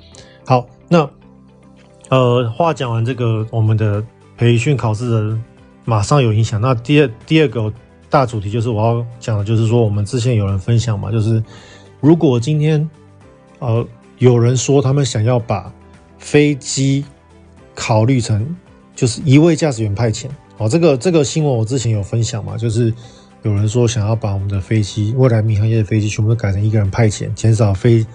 [0.44, 1.08] 好，那。
[2.10, 4.04] 呃，话讲完这个，我们的
[4.36, 5.38] 培训考试的
[5.86, 6.60] 马上有影响。
[6.60, 7.72] 那第二第二个
[8.14, 11.42] 大主题就是我要讲的，就是说我们之前有人分享嘛，就是
[11.98, 12.88] 如果今天
[13.58, 13.84] 呃
[14.18, 15.72] 有人说他们想要把
[16.16, 17.04] 飞机
[17.74, 18.56] 考虑成
[18.94, 20.26] 就是一位驾驶员派遣
[20.58, 22.94] 哦，这个这个新闻我之前有分享嘛，就是
[23.42, 28.06] 有人说想要把我们的飞机未来民航业的飞机全部都改成一个人派遣，减少飞。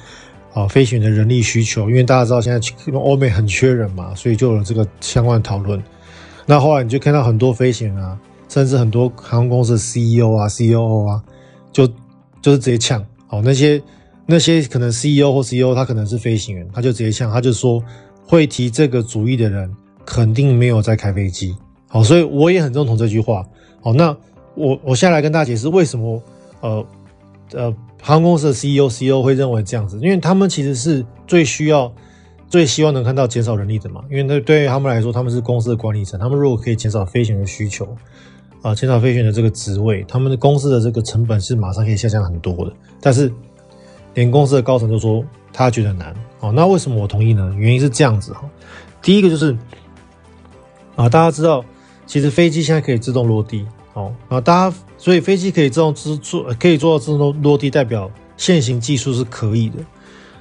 [0.51, 2.59] 啊，飞行员的人力需求，因为大家知道现在
[2.93, 5.79] 欧美很缺人嘛，所以就有这个相关讨论。
[6.47, 8.17] 那后来你就看到很多飞行员啊，
[8.49, 11.23] 甚至很多航空公司的 CEO 啊、COO 啊，
[11.71, 11.87] 就
[12.41, 13.05] 就是直接呛。
[13.29, 13.81] 哦，那些
[14.25, 17.81] 那些可能 CEO 或 CEO 他可能是飞行员，他就直接呛，他就说
[18.25, 19.71] 会提这个主意的人
[20.05, 21.55] 肯定没有在开飞机。
[21.87, 23.45] 好，所以我也很认同这句话。
[23.81, 24.15] 好，那
[24.55, 26.21] 我我现在来跟大家解释为什么
[26.61, 26.85] 呃
[27.53, 31.91] 呃航空公司的 CEO CEO 会认为这样子，因为他们其实是最需要、
[32.49, 34.03] 最希望能看到减少人力的嘛。
[34.09, 37.87] 因为那对于他们来说，他们是公司的管理层，他们如果可以减少飞行的需求，
[38.61, 42.73] 啊，减少飞行员的这个职位，他们的公司的这个成本是马上可以下降很多的。
[43.01, 43.31] 但是
[44.13, 46.13] 连公司的高层都说他觉得难。
[46.39, 47.53] 哦，那为什么我同意呢？
[47.57, 48.49] 原因是这样子哈，
[49.01, 49.57] 第一个就是
[50.95, 51.63] 啊，大家知道。
[52.05, 59.77] 其实飞机现在可以自动落地，哦，啊，大家，所以飞机可以自动自做，可以做到自动落地，代表现行技术是可以的。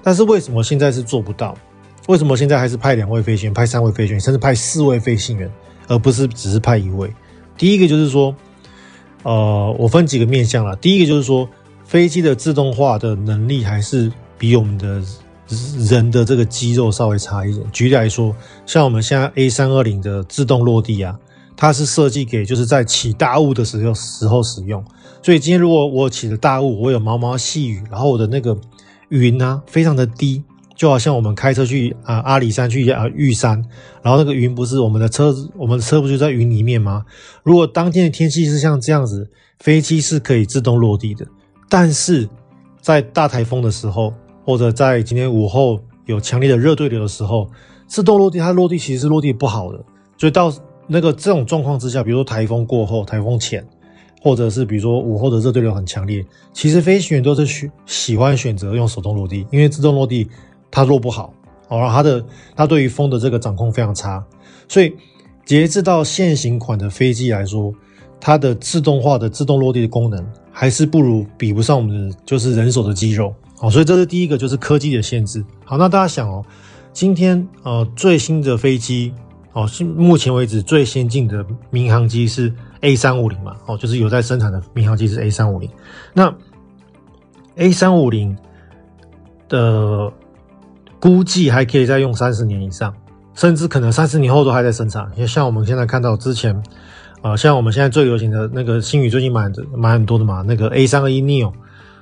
[0.02, 1.54] 但是为什么现在是做不到？
[2.06, 5.52] 为什么现在还是派两位飞行员、派三位飞行员，甚至派四位飞行员，
[5.88, 7.12] 而不是只是派一位？
[7.58, 8.34] 第一个就是说，
[9.24, 10.74] 呃，我分几个面向啦。
[10.76, 11.46] 第一个就是说，
[11.84, 15.02] 飞机的自动化的能力还是比我们的
[15.90, 17.66] 人的这个肌肉稍微差一点。
[17.72, 21.18] 举例来说，像我们现在 A 三二零的自动落地啊。
[21.60, 24.80] 它是设计给就是在起大雾的时候时候使用，
[25.20, 28.56] 所以今天如果我起了大雾，我有毛毛细雨，然后我的那个
[29.08, 30.44] 云呢、啊、非常的低，
[30.78, 33.62] 就好像我们开车去啊阿里山去啊玉山，
[34.00, 37.04] 然后那个云不是我们的车子，我们的车不就在云里面吗？
[37.42, 41.26] 如果当天的天气是像这样子，飞机是可以自动落地的，
[41.68, 42.26] 但是
[42.80, 44.14] 在大台风的时候，
[44.44, 47.50] 或者在今天午后有强烈的热对流的时候，
[47.86, 49.84] 自动落地它落地其实是落地不好的，
[50.16, 50.50] 所以到。
[50.90, 53.62] 那个这种状况之下，比如说台风过后、台风前，
[54.22, 60.26] 或者是比如说午后的热对流很强烈，其实飞行员都是喜喜欢选择用手动落地，因为自动落地
[60.70, 61.32] 它落不好，
[61.68, 62.24] 然后它的
[62.56, 64.24] 它对于风的这个掌控非常差，
[64.68, 64.94] 所以
[65.44, 67.72] 截至到现行款的飞机来说，
[68.20, 75.44] 它的自动化的自动落地的功能还是不如比不上我们的就是人手的肌肉，好，所以这是第一个就是科技的限制。
[75.64, 76.44] 好，那大家想哦，
[76.92, 79.12] 今天呃最新的飞机。
[79.54, 83.56] 哦，是目前为止最先进的民航机是 A 三五零嘛？
[83.66, 85.68] 哦，就是有在生产的民航机是 A 三五零。
[86.12, 86.32] 那
[87.56, 88.36] A 三五零
[89.48, 90.12] 的
[91.00, 92.94] 估计还可以再用三十年以上，
[93.34, 95.08] 甚至可能三十年后都还在生产。
[95.14, 96.54] 因为像我们现在看到之前，
[97.22, 101.52] 啊、呃，像我们现在最流行的那个星宇最近买的买很多的嘛，那个 A 三二一 neo。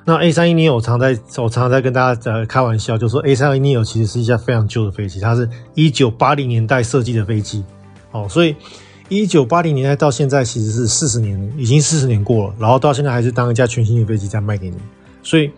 [0.09, 7.65] 那 A 三一 neo 常在，我常常在跟大家在开玩笑，就说 A 三二一 neo 其实是一架非常旧的飞机，它是一九八零年代设计的飞机，
[8.13, 8.55] 哦，所以
[9.09, 14.77] 一九八零年代到现在其实是四十年，已经四十年过了，然后到现在还是当一架全新的飞机在卖给你，
[15.25, 15.51] 所以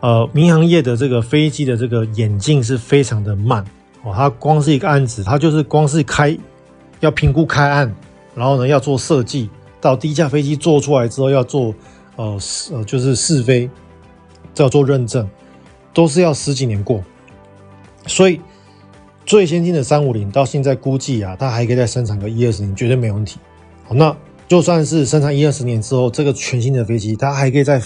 [0.00, 3.64] 呃，民航业的这个飞机的这个演进是非常的慢，
[4.02, 6.36] 哦，它光是一个案子，它就是光是开
[7.00, 7.94] 要评估开案，
[8.34, 11.74] 然后呢要做设计，到第一架飞机做出来之后要做。
[12.18, 12.38] 呃，
[12.72, 13.68] 呃就是试飞，
[14.54, 15.28] 叫做认证，
[15.92, 17.04] 都是要十几年过，
[18.06, 18.40] 所以
[19.26, 23.38] 最先进的三五零到现在估计啊，它还可以再生产个一二十年，绝对没问题。
[23.84, 24.16] 好，那
[24.48, 27.78] 就算是生产一二十年之后，这个全新的飞机，它还可以再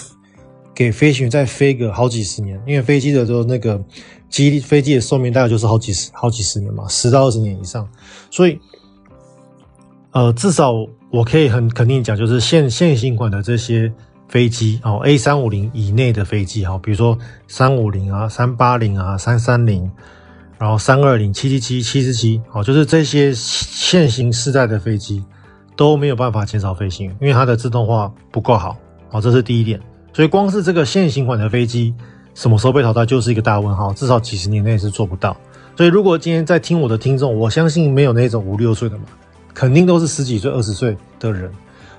[0.75, 3.83] 给飞行员再飞个好几十年，因为飞机的就那个
[4.29, 7.89] 机飞机的寿命大概就是好几十好几十年嘛，十到二十年以上，
[8.31, 8.59] 所以
[10.13, 10.73] 呃，至少
[11.11, 13.93] 我可以很肯定讲，就是现现行款的这些。
[14.29, 19.91] 飞机哦，A 三五零以内的飞机哈，比如说三五零啊、三八零啊、三三零，
[20.57, 25.25] 然后三二零、七七七、七四七，哦，就是这些现行世代的飞机
[25.75, 28.77] 都没有办法减少飞行员，因为它的自动化不够好，
[29.11, 29.81] 哦，这是第一点。
[30.21, 31.95] 所以光是这个现行款的飞机
[32.35, 35.35] 什么时候被淘汰，就是一个大问号，至少几十年内是做不到。
[35.75, 39.05] 所以如果今天在听我的听众，我相信没有那种五六岁的嘛，
[39.55, 41.51] 肯定都是十几岁、二十岁的人。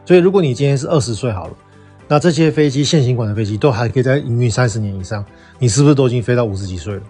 [0.06, 1.54] 所以如果你今天是二十岁好了。
[2.08, 5.26] 那这些飞机现行款的飞机都还可以再营运三十年以上，
[5.58, 7.02] 你是不是都已经飞到五十几岁了？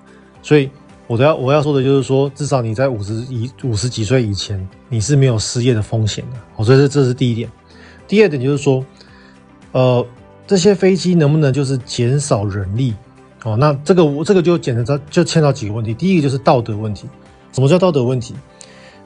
[0.42, 0.70] 所以
[1.08, 6.38] 我都要我要说的就是说，至少你在五十以五十几岁以前，你是没有失业的风险的。
[6.56, 7.52] 哦，所以这这是第一点。
[8.08, 8.86] 第二点就是说，
[9.74, 10.06] 呃，
[10.52, 12.94] 这些飞机能不能就是减少人力？
[13.46, 15.94] 哦，那这个我这个就简单就牵到几个问题。
[15.94, 17.08] 第一个就是道德问题。
[17.54, 18.36] 什么叫道德问题？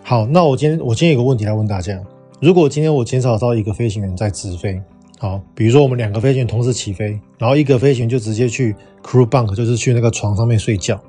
[0.01, 2.01] 好，那我今天我今天有个问题来问大家：
[2.41, 4.81] 如果今天我减少到一个飞行员在直飞？
[5.19, 10.99] 好，比如说我们两个飞行员同时起飞，然后一个飞行员就直接去 crew bunk，就是去那个床上面睡觉。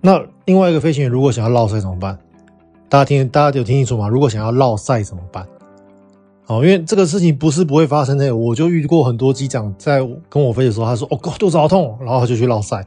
[0.00, 2.16] 那另外一个飞行员如果想要落赛怎么办？
[2.88, 4.06] 大家听，大家有听清楚吗？
[4.06, 5.44] 如果想要落赛怎么办？
[6.46, 8.36] 好，因为这个事情不是不会发生的。
[8.36, 12.86] 我就遇过很多机长在跟我飞的时候，他说：“哦，肚子好痛。”然后他就去落赛，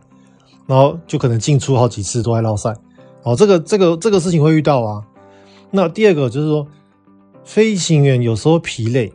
[0.67, 2.71] 然后就可能进出好几次都在落赛。
[3.23, 5.03] 哦，这个这个这个事情会遇到啊。
[5.71, 6.67] 那第二个就是说，
[7.43, 9.11] 飞行员有时候疲累。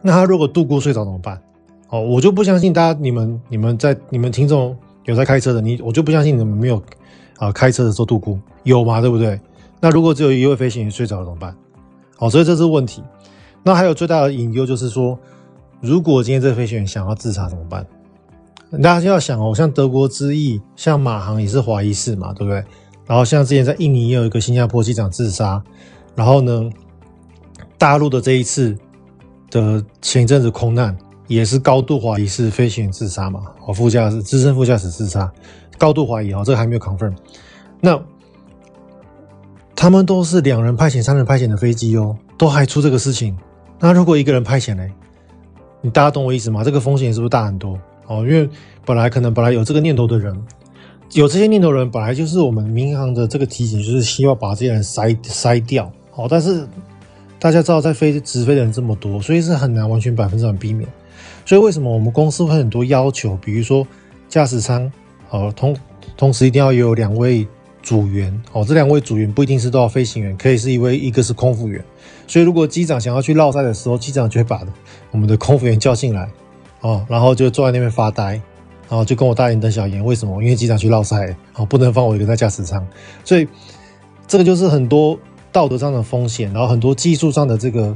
[0.00, 1.42] 那他如果度过睡着怎么办？
[1.88, 6.80] 哦，我就不相信大家，你们、你们在、你们听众有在开车的，你我就不相信你们没有
[7.38, 8.38] 啊开车的时候度过？
[8.62, 9.00] 有吗？
[9.00, 9.40] 对不对？
[9.80, 11.52] 那如果只有一位飞行员睡着了怎么办？
[12.16, 13.02] 好，所以这是问题。
[13.62, 15.18] 那还有最大的隐忧就是说，
[15.80, 17.86] 如果今天这个飞行员想要自杀怎么办？
[18.82, 22.64] 大家就要想哦，像德国之翼，像马航也是怀疑式嘛，对不对？
[23.06, 25.62] 然后像之前在印尼也有一个新加坡机长自杀，
[26.14, 26.70] 然后呢，
[27.76, 28.76] 大陆的这一次
[29.50, 30.96] 的前一阵子空难
[31.26, 35.30] 也是高度怀疑是飞行员自杀嘛，哦，副驾驶资深副驾驶自杀，
[35.76, 37.14] 高度怀疑哦，这个还没有 confirm。
[37.80, 38.00] 那
[39.76, 43.36] 他们都是两人派遣、三人派遣的飞机哦，都还出这个事情，
[43.84, 44.88] 那如果一个人派遣呢？
[45.80, 46.62] 你大家懂我意思吗？
[46.62, 47.76] 这个风险是不是大很多？
[48.06, 48.48] 哦，因为
[48.84, 50.32] 本来可能本来有这个念头的人，
[51.14, 55.90] 有这些念头的人，本来就是我们民航的这个提醒，就是希望把这些人筛筛掉。
[56.14, 56.64] 哦，但是
[57.40, 60.88] 大家知道，在飞直飞的人这么多，所以是很难完全百分之百避免。
[61.44, 63.36] 所以为什么我们公司会很多要求？
[63.44, 63.84] 比如说
[64.28, 64.88] 驾驶舱，
[65.30, 65.76] 哦，同
[66.16, 67.44] 同时一定要有两位
[67.82, 68.32] 组员。
[68.52, 71.84] 哦，这两位组员不一定是都要飞行员，可以是一位，一个是空服员。
[72.32, 74.62] 所以如果机长想要去绕赛的时候，机长就会把
[75.10, 76.26] 我们的空服员叫进来。
[76.80, 78.40] 哦，然后就坐在那边发呆，
[78.88, 80.02] 然后就跟我大眼瞪小眼。
[80.02, 80.42] 为什么？
[80.42, 82.82] 因为机长去绕赛，哦，不能放我一个在驾驶舱。
[83.22, 83.46] 所以
[84.26, 85.18] 这个就是很多
[85.52, 87.94] 道德上的风险，然后很多技术上的这个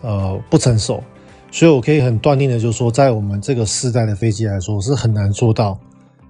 [0.00, 1.00] 呃不成熟。
[1.52, 5.78] 所以我可以很断定的，就是说，在我们这个世代的飞机来说，是很难做到，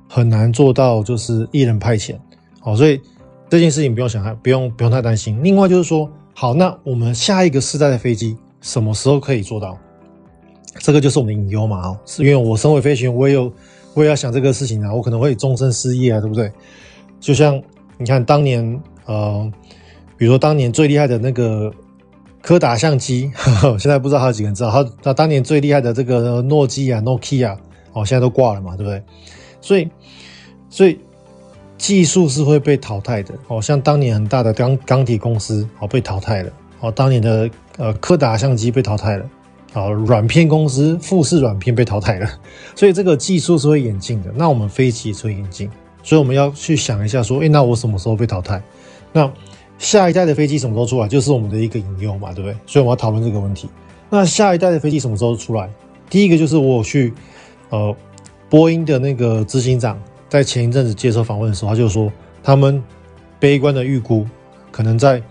[0.06, 2.16] 很难做到就是一人派遣。
[2.60, 3.00] 好，所以
[3.48, 5.40] 这件事情不用想太，不用不用太担心。
[5.42, 6.06] 另外就是说，
[6.38, 9.78] 好，那我们下一个世代的飞机什么时候可以做到？
[10.80, 13.50] 这个就是我们的隐忧嘛，哦，是因为我身为飞行员，我也有，
[13.94, 16.52] 我也要想这个事情啊，我可能会终身失业啊，对不对？
[17.18, 17.58] 就像
[17.96, 19.50] 你看当年，呃，
[20.18, 21.72] 比如说当年最厉害的那个
[22.42, 27.56] 柯达相机，呵呵，现在不知道还有几个人知道，他他当年最厉害的这个诺基亚、诺基亚，
[27.94, 29.02] 哦，现在都挂了嘛，对不对？
[29.62, 29.88] 所以，
[30.68, 31.00] 所以
[31.78, 39.26] 技术是会被淘汰的，哦，像当年很大的钢钢铁公司，哦，被淘汰了，哦，当年的呃柯达相机被淘汰了。
[39.72, 42.26] 啊，软片公司富士软片被淘汰了，
[42.74, 44.32] 所以这个技术是会演进的。
[44.34, 45.68] 那我们飞机也会演进，
[46.02, 48.62] 所以我们要去想一下，说，诶，那我什么时候被淘汰？
[49.12, 49.30] 那
[49.78, 52.56] 下一代的飞机什么时候出来，就是我们的一个隐忧嘛，对不对？
[52.64, 53.68] 所以我们要讨论这个问题。
[54.08, 55.68] 那下一代的飞机什么时候出来？
[56.08, 57.12] 第一个就是我去，
[57.68, 57.94] 呃，
[58.48, 62.12] 波音的那个执行长在前一阵子接受访问的时候，他就说，
[62.42, 62.82] 他们
[63.38, 64.26] 悲观的预估，
[64.70, 65.22] 可能在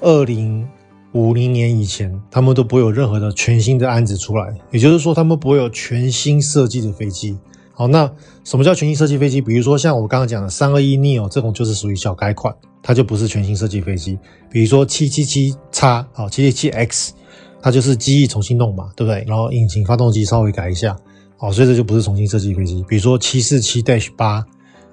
[0.00, 0.68] 二零。
[1.14, 7.36] 五零年以前，他们都不会有任何的全新的案子出来，也就是说，他们不会有全新设计的飞机。
[7.74, 8.10] 好，那
[8.44, 9.38] 什么叫全新设计飞机？
[9.38, 14.18] 比如说像我刚刚讲的三二一 neo 这种，就是属于小改款，它就不是全新设计飞机。
[14.50, 17.12] 比如说七七七叉，好，七七七 X，
[17.60, 19.22] 它就是机翼重新弄嘛，对不对？
[19.28, 20.96] 然后引擎、发动机稍微改一下，
[21.42, 22.84] 好，所以这就不是重新设计飞机。
[22.88, 24.38] 比如说七四七 dash 八，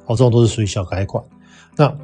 [0.08, 1.24] 哦，这种都是属于小改款。
[1.78, 1.96] 那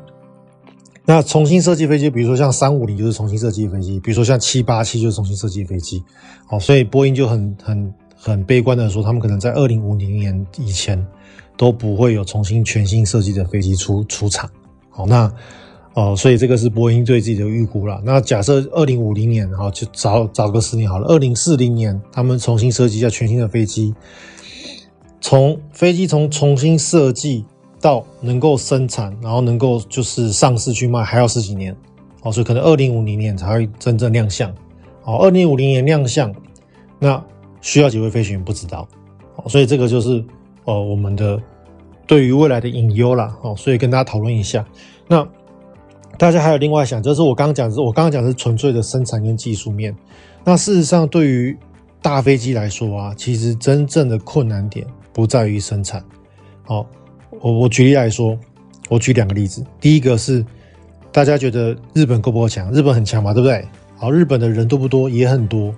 [1.04, 6.04] 那重新设计飞机，比如说像三五零就是重新设计飞机，比如说像七八七就是重新设计飞机，
[6.46, 11.04] 好，所以波音就很很很悲观的说，他们可能在二零五零年以前
[11.58, 14.48] 都不会有重新全新设计的飞机出出厂，
[14.92, 15.34] 好，那
[15.96, 18.00] 呃，所以这个是波音对自己的预估啦。
[18.06, 23.96] 那假设二零五零年，好，就早早个十年好了，二零四零年他们重新设计一下全新的飞机，
[25.28, 27.44] 从飞机从重新设计。
[27.82, 31.76] 到能够生产，然后能够就是上市去卖，还要十几年，
[32.24, 34.50] 哦，所以可能二零五零年才会真正亮相，
[35.04, 36.34] 哦，二零五零年亮相，
[36.98, 37.24] 那
[37.62, 38.88] 需要几位飞行员不知道，
[39.36, 40.24] 哦，所以这个就是
[40.64, 41.40] 呃我们的
[42.08, 44.66] 对于未来的隐忧啦，哦，所以跟大家讨论一下。
[45.08, 45.28] 那
[46.18, 49.96] 大家还有另外想，就是我刚刚讲的是我刚刚讲的是纯粹的生产跟技术面，
[50.44, 51.56] 那事实上对于
[52.02, 56.04] 大飞机来说啊，其实真正的困难点不在于生产，
[56.64, 56.86] 好。
[57.42, 58.38] 我我举例来说，
[58.90, 59.64] 我举两个例子。
[59.80, 60.44] 第一个是
[61.12, 62.72] 大家觉得日本够不够强？
[62.72, 63.64] 日本很强嘛，对不对？
[63.98, 65.10] 好，日本的人多不多？
[65.10, 65.74] 也很多。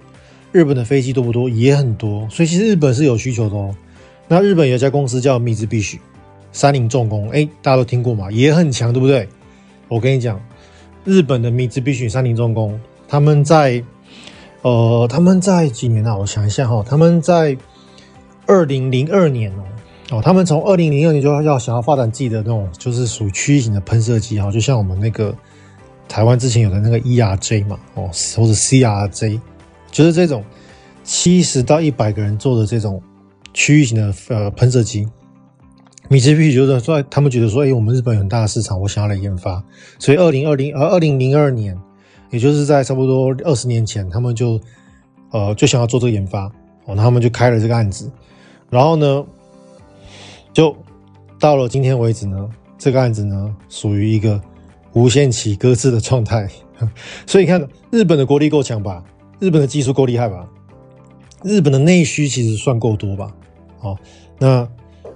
[0.51, 1.47] 日本的飞机多不多？
[1.49, 2.27] 也很多。
[2.29, 3.75] 所以其实日本是有需求的哦。
[4.27, 5.99] 那日本有一家公司叫密兹必须，
[6.51, 8.31] 三菱重工，哎，大家都听过嘛？
[8.31, 9.27] 也很强，对不对？
[9.87, 10.41] 我跟你讲，
[11.05, 13.83] 日本的密兹必须、三菱重工，他们在
[14.61, 16.15] 呃，他们在几年啊？
[16.17, 17.57] 我想一下哈、他们在
[18.47, 19.63] 二零零二年哦。
[20.09, 25.35] 哦，他们从二零零二年就要想要发展自己的那种，就是属于区域型的喷射机哈，就像我们那个
[26.07, 29.41] 台湾之前有的那个 ERJ 嘛，哦，或者 CRJ，
[29.91, 30.43] 就是这种
[31.03, 33.01] 七十到一百个人做的这种
[33.53, 35.05] 区域型的呃喷射机。
[36.07, 39.61] 米兹必须觉得说，他们觉得说，哎，我们日本有很大的市场，我想要来研发，
[39.99, 41.77] 所以二零二零呃二零零二年，
[42.29, 44.57] 也就是在差不多二十年前，他们就
[45.31, 46.45] 呃就想要做这个研发，
[46.85, 48.09] 哦，那他们就开了这个案子，
[48.69, 49.25] 然后呢。
[50.53, 50.75] 就
[51.39, 52.49] 到了今天为止呢，
[52.79, 54.41] 这个案子呢属于一个
[54.93, 56.49] 无限期搁置的状态。
[57.27, 59.03] 所以你看，日本的国力够强吧？
[59.37, 60.47] 日本的技术够厉害吧？
[61.43, 63.31] 日本的内需其实算够多吧？
[63.77, 63.95] 好，
[64.39, 64.67] 那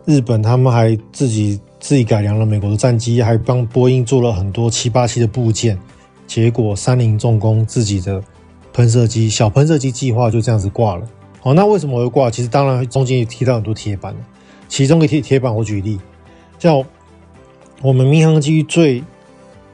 [0.05, 5.75] 日本他们还自己自己改良了美国的战机，还帮波音做了很多七八七的部件。
[6.27, 8.23] 结果三菱重工自己的
[8.73, 11.07] 喷射机小喷射机计划就这样子挂了。
[11.41, 12.29] 好，那为什么我会挂？
[12.29, 14.15] 其实当然中间也提到很多铁板，
[14.67, 15.99] 其中一个铁铁板我举例，
[16.59, 16.81] 像
[17.81, 19.03] 我们民航机最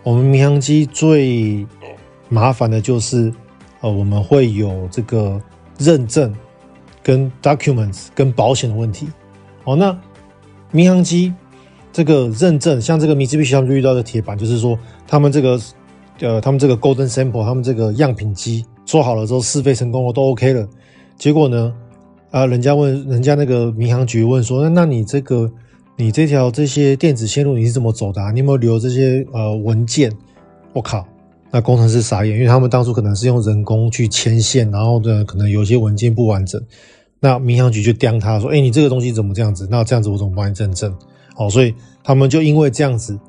[0.02, 1.68] 我们民航机最
[2.30, 3.34] 麻烦的就是
[3.82, 5.42] 呃我们会有这个
[5.78, 6.34] 认证
[7.04, 9.08] 跟 documents 跟保险的问题。
[9.64, 9.96] 好，那
[10.72, 11.34] 民航机
[11.92, 15.60] 这个认证，像这个米兹比他们就遇到的铁板，就是说他们这个。
[16.20, 20.68] 呃，他们这个 Golden Sample，他们这个样品机做好了之后试飞成功了，都 OK 了。
[21.18, 21.74] 结果呢，
[22.30, 25.52] 啊，人家问，人家那个民航局问说，那那你这个，
[25.98, 28.22] 你这条这些电子线路你是怎么走的？
[28.34, 30.12] 你有没有留这些呃文件？
[30.74, 31.06] 我靠，
[31.50, 36.62] 那工程师傻眼，因为他们当初可能是用人工去牵线，然后呢，可能有些文件不完整。
[37.20, 39.68] 那民航局就刁他说，哎，你这个东西怎么这样子？
[39.72, 40.94] 那这样子我怎么帮你认证？
[41.36, 43.20] 哦，所以他们就因为这样子，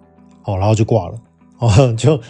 [0.45, 1.15] 哦，然后就挂了，
[1.59, 2.21] 哦， 就。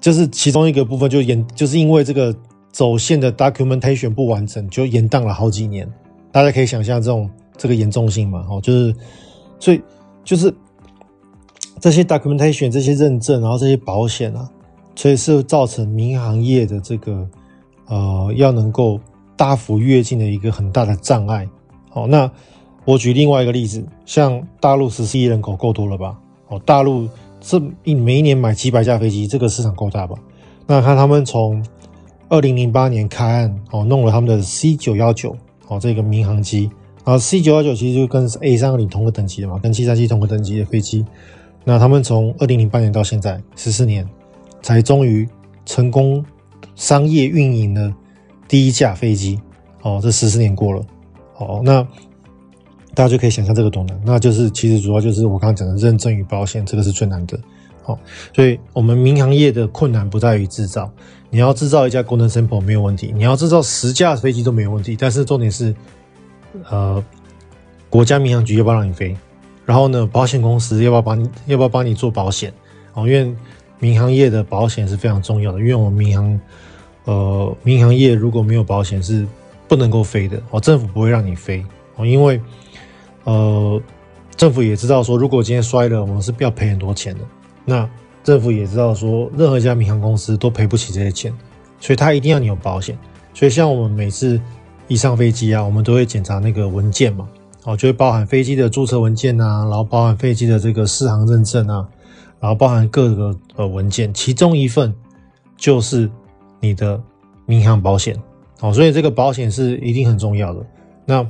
[0.00, 2.34] 就是其中一个部分，就延，就是因为这个
[2.72, 5.88] 走线的 documentation 不完整，就延宕了好几年。
[6.32, 8.44] 大家可以想象这种这个严重性嘛？
[8.50, 8.94] 哦，就是
[9.60, 9.80] 所以
[10.24, 10.52] 就是
[11.78, 14.48] 这些 documentation 这些认证，然后这些保险啊，
[14.96, 17.28] 所以是造成民航业的这个
[17.86, 18.98] 呃要能够
[19.36, 21.48] 大幅跃进的一个很大的障碍。
[21.90, 22.28] 好，那
[22.84, 26.18] 我举另外一个例子，像大陆十四亿人口够多了吧？
[26.48, 27.08] 哦，大陆。
[27.44, 30.16] 这一每一年买几百架飞机，这个市场够大吧？
[30.64, 31.60] 那看他们从
[32.32, 35.36] 二零零八年开案哦，弄了他们的 C 九幺九
[35.68, 36.70] 哦，这个民航机，
[37.04, 41.04] 然后 C 九幺九其实就跟 A 三二零同个等级的嘛，跟七三七同个等级的飞机。
[41.62, 44.08] 那他们从二零零八年到现在十四年，
[44.62, 45.28] 才终于
[45.66, 46.24] 成功
[46.74, 47.94] 商业运营了
[48.48, 49.38] 第一架飞机
[49.82, 50.82] 哦，这十四年过了，
[51.36, 51.86] 哦，那。
[52.94, 57.40] 大家就可以想象这个多难，那就是其实主要就是我刚刚讲的认证与保险，这个是最难的。
[57.82, 57.98] 好，
[58.34, 60.92] 所以我们民航业的困难不在于制造，
[61.32, 65.74] 你要制造一架功能 Sample 没有问题，你要制造十架飞机都没有问题，但是重点是，
[66.70, 67.02] 呃，
[67.88, 69.16] 国家民航局要不要让你飞？
[69.64, 72.52] 然后呢，保险公司要不要帮你，要不要帮你做保险？
[72.92, 73.34] 哦，因为
[73.78, 76.40] 民航业的保险是非常重要的，因为我们民航，
[77.06, 79.26] 呃，民航业如果没有保险是
[79.66, 81.64] 不能够飞的，哦，政府不会让你飞，
[81.96, 82.40] 哦，因为。
[83.24, 83.80] 呃，
[84.36, 87.20] 政府也知道说，如果今天摔了，我们是不要赔很多钱的。
[87.64, 87.88] 那
[88.22, 91.32] 政府也知道说，任何一家民航公司都赔不起这些钱，
[91.80, 92.96] 所以他一定要你有保险。
[93.34, 94.40] 所以像我们每次
[94.88, 97.28] 一上飞机啊，我们都会检查那个文件嘛，
[97.64, 101.88] 哦，就会包含飞机的注册文件啊，然后包含飞机的这个适航认证啊，
[102.38, 104.94] 然后包含各个呃文件，其中一份
[105.56, 106.10] 就是
[106.60, 107.00] 你的
[107.46, 108.16] 民航保险。
[108.60, 110.66] 哦，所以这个保险是一定很重要的。
[111.04, 111.26] 那。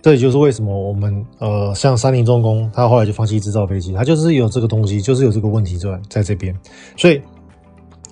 [0.00, 6.56] 这也就是为什么我们呃，像三菱重工，他后来就放弃制造飞机，他就是有这个东西，就是有这个问题在在这边。
[6.96, 7.20] 所以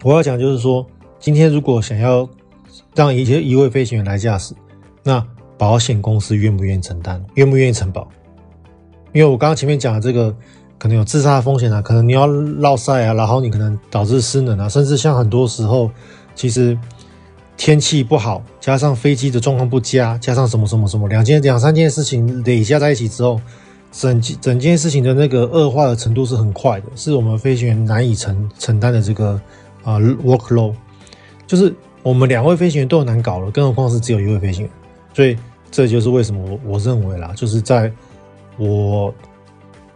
[0.02, 0.84] 我要讲就是说，
[1.20, 2.28] 今天如果想要
[2.94, 4.52] 让一些一位飞行员来驾驶，
[5.04, 5.24] 那
[5.56, 8.08] 保险公司愿不愿意承担，愿不愿意承保？
[9.12, 10.34] 因为我刚刚前面讲的这个，
[10.78, 15.88] 可能有自杀的风险啊，可能你要落赛啊，然后你可能导致失能啊，甚至像很多时候，
[16.34, 16.76] 其实。
[17.56, 23.40] 天气不好，加上飞机的状况不佳，加上什么什么什么两件两三件事情累加在一起之后，
[23.90, 29.40] 整件整件事情的那个恶化的程度是很快的，是我们飞行员难以承承担的这个
[29.82, 30.74] 啊、workload，
[31.46, 34.70] 就是我们两位飞行员都很难搞了，更何况是只有一位飞行员，
[35.14, 35.34] 所以
[35.70, 37.90] 这就是为什么我我认为啦，就是在
[38.58, 39.12] 我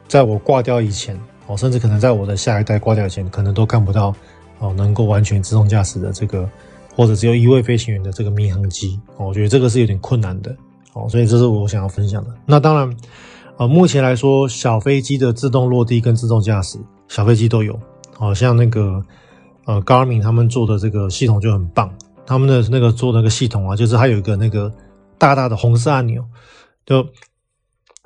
[0.08, 1.14] 在我挂掉以前，
[1.46, 4.14] 哦，甚至可能在我的下一代挂掉以前，可能都看不到
[4.60, 6.48] 哦，能够完全自动驾驶的这个。
[7.00, 10.54] 或者只有一位飞行员的这个民航机，我觉得这个是有点困难的，
[10.92, 12.30] 哦，所以这是我想要分享的。
[12.44, 12.96] 那当然，
[13.56, 16.78] 呃，目前来说，小飞机的自动落地跟自动驾驶，
[17.08, 17.80] 小飞机都有，
[18.18, 19.02] 好像那个
[19.64, 21.90] 呃，Garmin 他们做的这个系统就很棒，
[22.26, 24.70] 他们的那个做那个系统啊，就是它有一个那个
[25.16, 26.22] 大大的红色按钮，
[26.84, 27.02] 就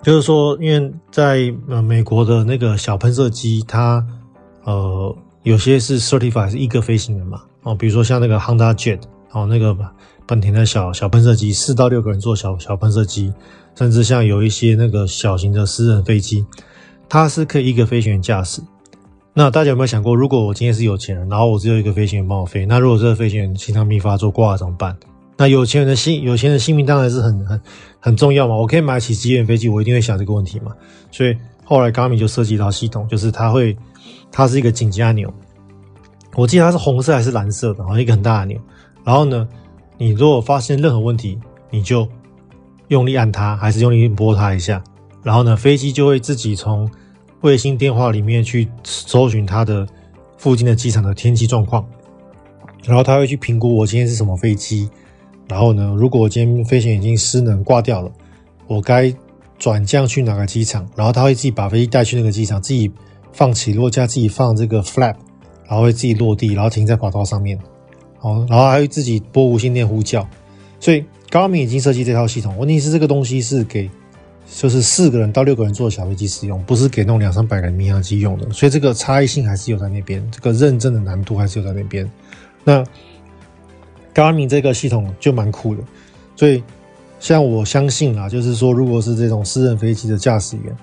[0.04, 4.06] 就是说，因为在美国的那个小喷射机，它
[4.62, 7.42] 呃有些是 certified 是一个飞行员嘛。
[7.64, 9.00] 哦，比如说像那个 Honda Jet，
[9.32, 9.76] 哦，那个
[10.26, 13.32] 本田的小小喷射机，四到六个人坐小小喷射机，
[13.74, 16.46] 甚至像有一些那个小型的私人飞机，
[17.08, 18.62] 它是可以一个飞行员驾驶。
[19.32, 24.96] 那大家有没有想过，如果我今天是有钱人，然后我只有一个飞行员帮我飞，那如果这个飞行员心脏病发作挂了怎么办？
[25.36, 27.60] 那有钱人的性，有钱人的性命当然是很很
[27.98, 28.54] 很重要嘛。
[28.54, 30.70] 我可以买起职业飞机，我一定会想这个问题嘛。
[31.10, 33.76] 所以后来 Garmin 就设计一套系统，就是它会，
[34.30, 35.34] 它是一个紧急按钮，
[36.36, 38.60] 我记得它是红色还是蓝色的，好像一个很大的钮。
[39.04, 39.48] 然后呢，
[39.98, 41.38] 你如果发现任何问题，
[41.70, 42.08] 你就
[42.88, 44.82] 用力按它，还是用力拨它一下，
[45.22, 46.90] 然后呢，飞机就会自己从
[47.42, 49.86] 卫星电话里面去搜寻它的
[50.36, 51.84] 附近的机场的天气状况，
[52.84, 54.88] 然后它会去评估我今天是什么飞机，
[55.48, 58.10] 然后呢，如果我今天飞行已经失能挂掉了，
[58.66, 59.14] 我该。
[59.56, 62.90] 转降去哪个机场，然后它会自己把飞机带去那个机场，自己
[63.32, 65.14] 放起落架，自己放这个 flap，
[65.66, 67.58] 然后会自己落地，然后停在跑道上面，
[68.20, 70.26] 哦，然后还会自己拨无线电呼叫。
[70.80, 73.90] 所以 Garmin 已经设计这套系统，问题是这个东西是给
[74.46, 82.10] 就是四个人到六个人坐的小飞机使用，不是给那种两三百个民航机用的，所以这个差异性还是有在那边，这个认证的难度还是有在那边。
[82.62, 82.84] 那
[84.14, 85.82] Garmin 这个系统就蛮酷的，
[86.36, 86.62] 所以。
[87.20, 90.76] 像我相信啊，就是说，如果是这种私人飞机的驾驶员，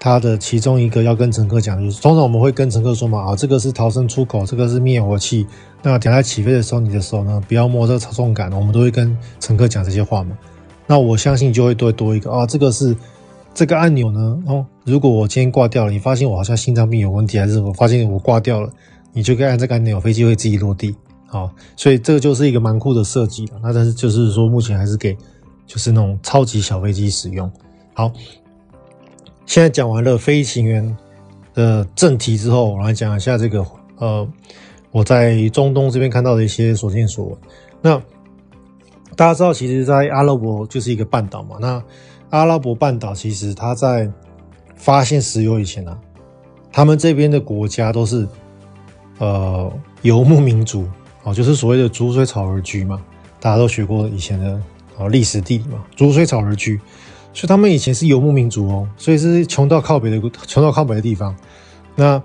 [0.00, 5.46] 他的其中一个要跟乘客讲，就是通常我们会跟乘客说嘛，啊，这个是逃生出口，这个是灭火器。
[5.82, 8.52] 那等下起飞的时候，你的手呢，不要摸这个操纵杆。
[8.52, 10.38] 我们都会跟乘客讲这些话嘛。
[10.86, 12.96] 那我相信就会多多一个啊，这个是
[13.52, 18.70] 这个按钮呢，哦，如果我今天挂掉了，你发现我好像心脏病有问题，还是我发现我挂掉了，
[19.12, 20.94] 你就可以按这个按钮，飞机会自己落地。
[21.26, 23.48] 好，所以这个就是一个蛮酷的设计。
[23.62, 25.16] 那但是就是说，目前还是给。
[25.68, 27.52] 就是那种超级小飞机使用。
[27.92, 28.10] 好，
[29.48, 30.94] 现在讲完了飞行员
[31.54, 33.64] 的正题之后，我来讲一下这个
[33.96, 34.28] 呃，
[34.90, 37.38] 我在中东这边看到的一些所见所闻。
[37.80, 37.96] 那
[39.16, 41.56] 大家知道，其实，在阿拉伯就是一个半岛嘛。
[41.58, 41.82] 那
[42.28, 44.06] 阿拉伯半岛其实它在
[44.76, 45.98] 发现石油以前呢、啊，
[46.70, 48.28] 他们这边的国家都是
[49.16, 49.72] 呃
[50.02, 50.86] 游牧民族
[51.22, 53.02] 哦，就是所谓的逐水草而居嘛。
[53.40, 54.60] 大家都学过以前的。
[54.98, 56.80] 哦，历史地理嘛，逐水草而居，
[57.32, 61.34] 所以他们以前是游牧民族哦，所以是穷到靠北的，穷到靠北的地方。
[61.94, 62.20] 那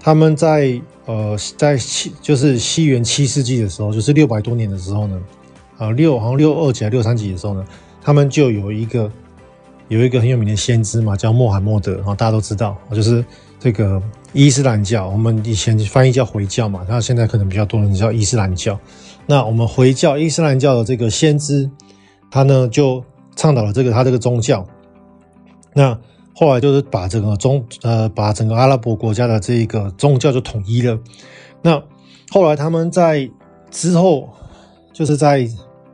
[0.00, 5.20] 他们在呃，在七就是西元七世纪的时候，就是六百多年的时候呢，
[5.78, 7.64] 啊六好像六二几还六三几的时候呢，
[8.00, 9.10] 他们就有一个
[9.88, 13.24] 有一个很有名的先知嘛，叫穆罕默德，大家都知道，就是
[13.60, 14.02] 这个
[14.32, 18.78] 伊斯兰教，我们以前翻译叫回教嘛，那现在可能比较多人叫伊斯兰教。
[19.26, 21.70] 那我们回教伊斯兰教的这个先知。
[22.34, 23.04] 他呢就
[23.34, 24.66] 倡导了这个他这个宗教，
[25.74, 25.98] 那
[26.34, 30.98] 后来就是把整个宗呃把整个阿拉伯国家的这个宗教就统一了。
[31.62, 31.82] 那
[32.30, 33.30] 后来他们在
[33.70, 34.28] 之后
[34.92, 35.48] 就是在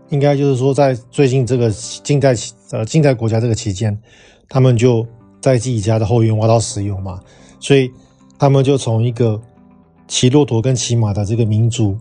[0.09, 2.35] 应该就是说在最近这个近代
[2.71, 3.97] 呃近代国家这个期间，
[4.49, 5.07] 他们就
[5.41, 7.21] 在自己家的后院挖到石油嘛，
[7.61, 7.91] 所以
[8.39, 9.41] 他们就从一个
[10.07, 11.97] 骑骆驼跟骑马的这个民族。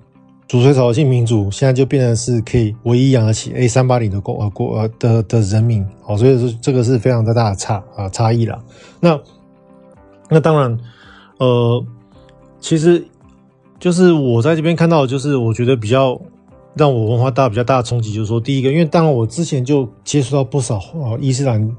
[0.47, 8.57] 主水草性民主现在就变成是可以唯一养得起 A 三八零的国呃国呃的的人民，好，所以说这个是非常的大的差啊差异了。
[9.01, 9.19] 那
[10.29, 10.79] 那当然，
[11.39, 11.83] 呃，
[12.61, 13.05] 其实
[13.77, 16.17] 就是我在这边看到，就是我觉得比较
[16.75, 21.75] 让我文化大比较大的冲击，就是说第一个，因为当然我之前就接触到不少啊伊斯兰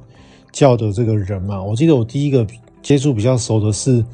[0.53, 2.47] 教的这个人嘛，我记得我第一个
[2.83, 4.05] 接触比较熟的是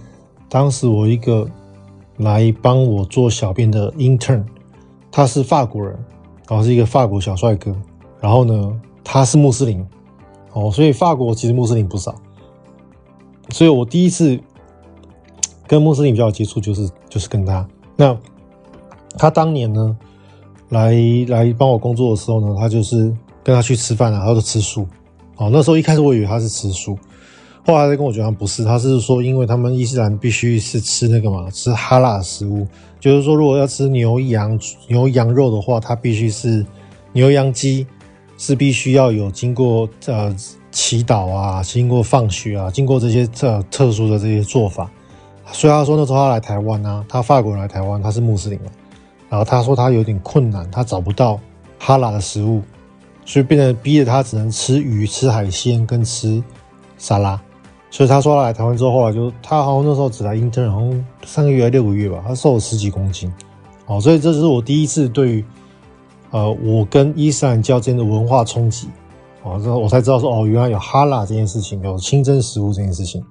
[0.49, 1.45] 当时我一个。
[2.19, 4.45] 来帮我做小编的 intern，
[5.11, 5.93] 他是法国人，
[6.49, 7.75] 然后是一个法国小帅哥，
[8.21, 9.85] 然后呢，他是穆斯林，
[10.53, 12.15] 哦，所以法国其实穆斯林不少，
[13.51, 14.39] 所以我第一次
[15.67, 17.67] 跟穆斯林比较接触就是就是跟他。
[17.97, 18.17] 那
[19.19, 19.97] 他当年呢，
[20.69, 20.95] 来
[21.29, 23.13] 来帮我工作的时候呢，他就是
[23.43, 24.87] 跟他去吃饭啊，他都吃素，
[25.37, 26.97] 哦，那时候一开始我以为他是吃素。
[27.67, 32.67] 后来他跟我讲不是，他是说，因为他们伊斯兰必须是吃那个嘛，吃哈拉食物，
[33.01, 36.65] 就是说，如果要吃牛羊牛羊肉的话，它必须是
[37.15, 37.87] 牛羊鸡，
[38.37, 40.37] 是必须要有经过呃
[40.71, 44.91] 祈祷啊，经过放血啊，经过这些特特殊的这些做法。
[45.51, 48.67] 所以他说那时候他来台湾啊，他法国人来台湾，他是穆斯林嘛，
[49.31, 51.41] 然后他说他有点困难，他找不到
[51.79, 52.61] 哈拉的食物，
[53.25, 56.45] 所以变得逼着他只能吃鱼、吃海鲜跟吃
[56.99, 57.41] 沙拉。
[57.95, 63.33] 所以他说他来台湾之后，后来就他好像那时候只来 intern，好像三个月还六个月吧，他瘦了十几公斤。
[63.87, 65.45] 哦，所以这是我第一次对于
[66.33, 68.89] 呃我跟伊斯兰教之间的文化冲击。
[69.45, 73.25] 哦，之后我才知道说哦，原来有哈拉这件事情，有清真食物这件事情。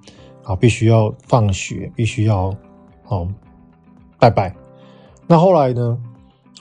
[0.43, 2.55] 啊，必须要放血，必须要
[3.09, 3.27] 哦
[4.17, 4.55] 拜拜。
[5.27, 5.97] 那后来呢？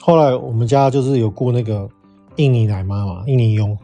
[0.01, 1.87] 后来我们家就是有雇那个
[2.35, 3.77] 印尼奶妈嘛，印尼佣。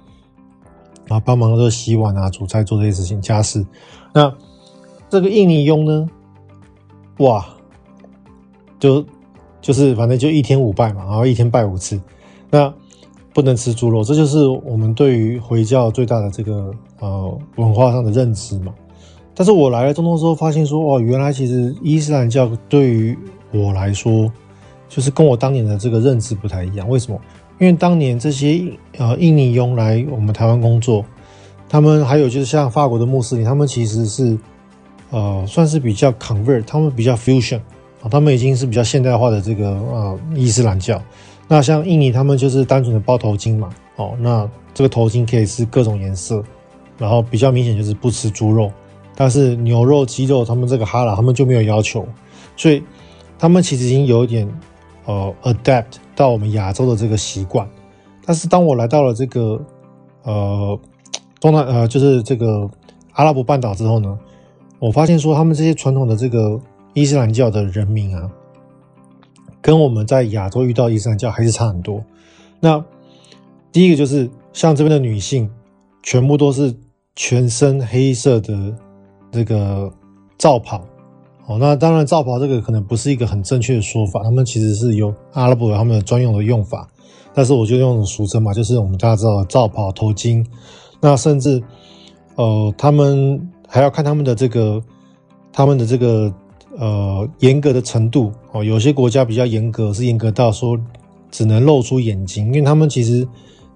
[1.10, 3.66] 啊，帮忙做洗碗啊、煮菜、做这些事情家事。
[4.14, 4.34] 那
[5.10, 6.08] 这个印尼佣呢？
[7.18, 7.46] 哇，
[8.80, 9.04] 就
[9.60, 12.00] 就是反正就一天五拜嘛，然后一天拜五次。
[12.50, 12.74] 那
[13.34, 18.74] 不能吃猪肉，这就是我们对于回教最大的这个呃文化上的认知嘛。
[19.36, 23.18] 但是我来了中东之后，发现说，哦，原来其实伊斯兰教对于
[23.52, 24.32] 我来说，
[24.88, 26.90] 就是跟我当年的这个认知不太一样。
[26.90, 27.20] 为什么？
[27.60, 28.62] 因为当年这些
[28.98, 31.06] 呃印尼佣来我们台湾工作，
[31.68, 34.38] 他们还有就是像法国的穆斯林，他们其实是
[35.12, 37.60] 呃算是比较 convert，他们比较 fusion
[38.02, 41.02] 啊，他们已经是比较现代化的这个呃伊斯兰教。
[41.48, 46.44] 那像印尼，他们就是单纯的包头巾嘛，哦，那这个头巾可以是各种颜色，
[46.98, 48.72] 然后比较明显就是不吃猪肉。
[49.16, 52.08] 但是牛肉、鸡肉，他们这个哈拉，他们就没有要求，
[52.56, 52.82] 所以
[53.38, 54.48] 他们其实已经有一点
[55.06, 57.66] 呃 adapt 到我们亚洲的这个习惯。
[58.26, 59.66] 但是当我来到了这个
[60.24, 60.78] 呃
[61.40, 62.70] 东南呃就是这个
[63.14, 64.20] 阿拉伯半岛之后呢，
[64.80, 66.60] 我发现说他们这些传统的这个
[66.94, 68.30] 伊斯兰教的人民啊，
[69.62, 72.04] 跟我们在亚洲遇到伊斯兰教还是差很多。
[72.60, 72.84] 那
[73.72, 75.50] 第一个就是像这边的女性，
[76.04, 76.76] 全部都是
[77.16, 78.76] 全身黑色的。
[79.32, 79.94] 这个
[80.40, 80.84] 罩袍，
[81.50, 86.88] 哦，那当然罩袍这个可能不是一个很正确的说法，他们其实是有阿拉伯他们的专用的用法，
[87.34, 90.46] 但是我就用俗称嘛，就是我们大家知道的罩袍、头巾，
[91.02, 91.60] 那甚至
[92.36, 94.80] 呃，他们还要看他们的这个
[95.52, 96.32] 他们的这个
[96.78, 100.80] 呃严格的程度哦，有些国家比较严格，是严格到说
[101.32, 103.28] 只能露出眼睛，因为他们其实。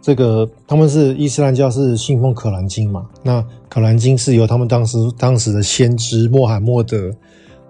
[0.06, 3.08] 这个他们是伊斯兰教，是信奉可兰经嘛？
[3.24, 7.10] 那可兰经是由他们当时当时的先知穆罕默德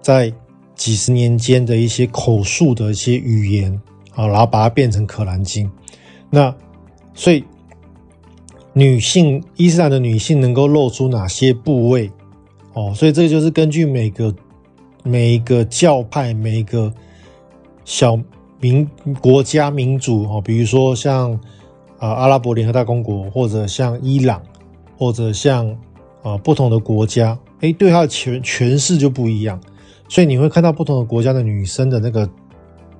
[0.04, 0.30] 在
[0.74, 3.72] 几十年间的一些口述的一些语言
[4.14, 5.70] 啊，然后把它变成可兰经。
[6.28, 6.54] 那
[7.14, 7.42] 所以
[8.74, 12.10] 女性伊斯兰的女性能够露出哪些部位？
[12.74, 14.34] 哦，所以这就是根据每个
[15.02, 16.92] 每一个教派、每一个
[17.86, 18.20] 小
[18.60, 18.86] 民
[19.22, 21.40] 国家民族哦，比如说像。
[21.96, 24.42] 啊，阿拉伯联合大公国，或者像伊朗，
[24.98, 25.74] 或者像
[26.22, 29.58] 啊不同的国家，哎，对它的诠诠释就不一样，
[30.08, 32.28] 所以你会看到不同的国家的女生的那个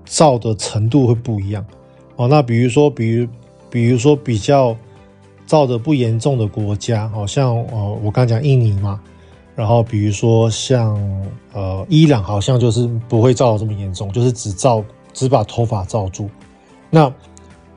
[0.04, 1.64] 罩的程度会不一样。
[2.16, 3.28] 哦，那比如说，比如
[3.70, 4.76] 比如说比较
[5.46, 9.00] 罩的不严重的国家，好像呃我刚讲印尼嘛，
[9.54, 10.96] 然后比如说像
[11.52, 16.28] 呃伊朗，好像就是不会罩的这么严重，就是只罩只把头发罩住。
[16.90, 17.12] 那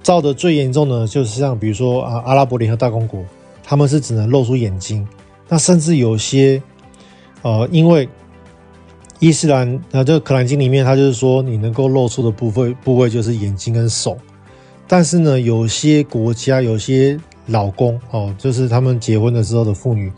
[0.04, 3.24] 罩的最严重的，就是像比如说啊，阿拉伯联合大公国，
[3.64, 5.06] 他们是只能露出眼睛。
[5.50, 6.62] 那甚至有些，
[7.42, 8.08] 呃，因为
[9.20, 14.18] 伊斯兰啊，这个可兰经里面，它就是说你能够露出的部位部位就是眼睛跟手。
[14.88, 20.12] 但是呢，有些国家有些老公哦，就是他们结婚的时候的妇女，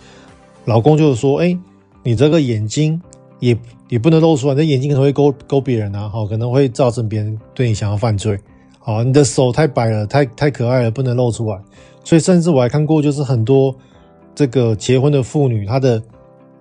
[0.65, 1.57] 老公就是说，哎，
[2.03, 3.01] 你这个眼睛
[3.39, 8.37] 也也不能露出来，这眼睛可能会勾勾别人啊，好，可能会造成别人对你想要犯罪。
[8.83, 11.59] 啊，你的手太白了，太太可爱了，不能露出来。
[12.03, 13.75] 所以，甚至我还看过，就是很多
[14.33, 16.01] 这个结婚的妇女，她的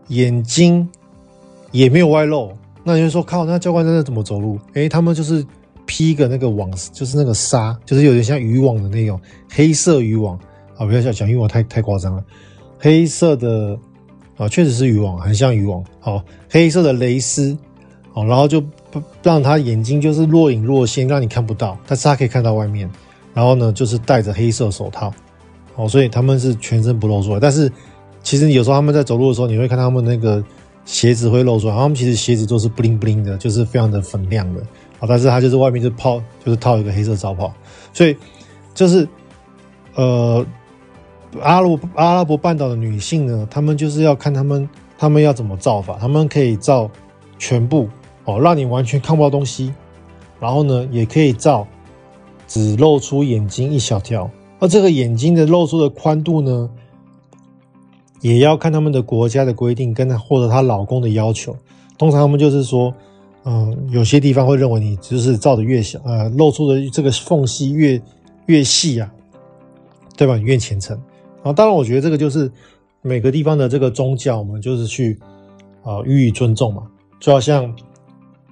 [0.09, 0.89] 眼睛
[1.71, 2.53] 也没有外露。
[2.85, 4.59] 那你就说，靠，那教官在那怎么走路？
[4.75, 5.45] 诶，他们就是
[5.87, 10.39] 披个那个网，就是那个纱，就是有点像渔网的那种黑色渔网。
[10.77, 12.25] 啊，不要讲讲渔网太太夸张了，
[12.79, 13.79] 黑色的
[14.37, 15.85] 啊，确实是渔网，很像渔网。
[16.01, 17.57] 好，黑色的蕾丝，
[18.13, 18.63] 好，然后就。
[19.23, 22.91] 让他眼睛就是若隐若现，让你看不到，但是他可以看到外面。
[23.35, 25.13] 然后呢，就是戴着黑色手套，
[25.77, 27.39] 哦，所以他们是全身不露出来。
[27.39, 27.71] 但是
[28.23, 30.43] 其实有时候他们在走路的时候，你会看他们那个
[30.89, 31.75] 鞋子会露出来。
[31.75, 34.63] 他们其实鞋子都是布灵布灵的，就是非常的粉亮的。
[34.99, 37.53] 啊，但是他就是外面就套，就是套一个黑色罩袍。
[37.93, 38.17] 所以
[38.73, 39.07] 就是
[39.95, 40.45] 呃，
[41.43, 44.67] 阿拉伯阿拉伯半岛的女性呢，他们就是要看他们
[44.97, 46.91] 他们要怎么造法，他们可以造
[47.39, 47.87] 全部。
[48.25, 49.73] 哦，让你完全看不到东西，
[50.41, 51.67] 然后呢，也可以罩
[52.47, 56.69] 只露出眼睛一小条，而这个眼睛的露出的宽度呢，
[58.21, 61.57] 也要看他们的国家的规定跟或者她老公的要求。
[61.97, 62.95] 通常他们就是说，
[63.45, 68.01] 嗯、有些地方会认为你就是罩的越小，呃，露出的这个缝隙越
[68.47, 69.13] 越细啊，
[70.17, 70.37] 对吧？
[70.37, 70.97] 你越虔诚。
[71.43, 72.51] 啊，当然，我觉得这个就是
[73.03, 75.19] 每个地方的这个宗教，我们就是去
[75.83, 76.83] 啊、呃、予以尊重嘛，
[77.21, 77.75] 就好像。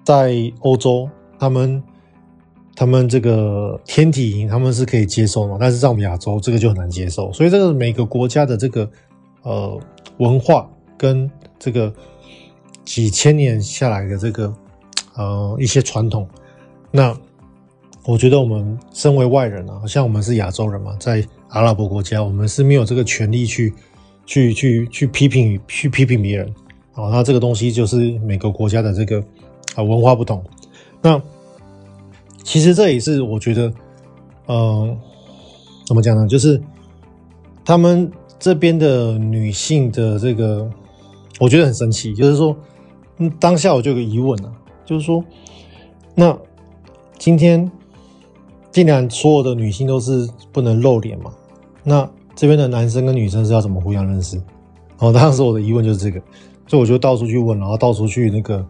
[0.07, 1.83] 在欧洲，他们
[2.77, 7.33] 他们这个天体营，他们是可以接受的，但是在我们亚洲，这个就很难接受。
[7.33, 8.89] 所以，这个每个国家的这个
[9.47, 9.81] 呃
[10.19, 10.69] 文化
[10.99, 11.93] 跟这个
[12.85, 14.53] 几千年下来的这个
[15.15, 16.29] 呃一些传统，
[16.91, 17.17] 那
[18.05, 23.73] 我觉得我们身为外人啊，像我们是亚洲人嘛，在阿拉伯国家，我们是没有这个权利去
[24.27, 26.47] 去去去批评去批评别人
[26.95, 27.09] 啊。
[27.11, 29.25] 那这个东西就是每个国家的这个。
[29.75, 30.43] 啊，文化不同，
[31.03, 31.21] 那
[32.43, 33.69] 其实这也是我觉得，
[34.47, 34.99] 嗯、呃，
[35.85, 36.27] 怎么讲呢？
[36.27, 36.59] 就是
[37.63, 40.69] 他们这边的女性的这个
[41.39, 42.57] 我觉得很神奇，就是说，
[43.19, 44.53] 嗯，当下我就有个疑问啊，
[44.85, 45.23] 就是说，
[46.15, 46.37] 那
[47.19, 47.71] 今天
[48.71, 51.33] 既然所有的女性都是不能露脸嘛，
[51.83, 54.41] 那这边的男生跟女生是要怎么互相认识？
[54.99, 56.21] 哦当时我的疑问就是这个，
[56.67, 58.65] 所以我就到处去问，然后到处去那个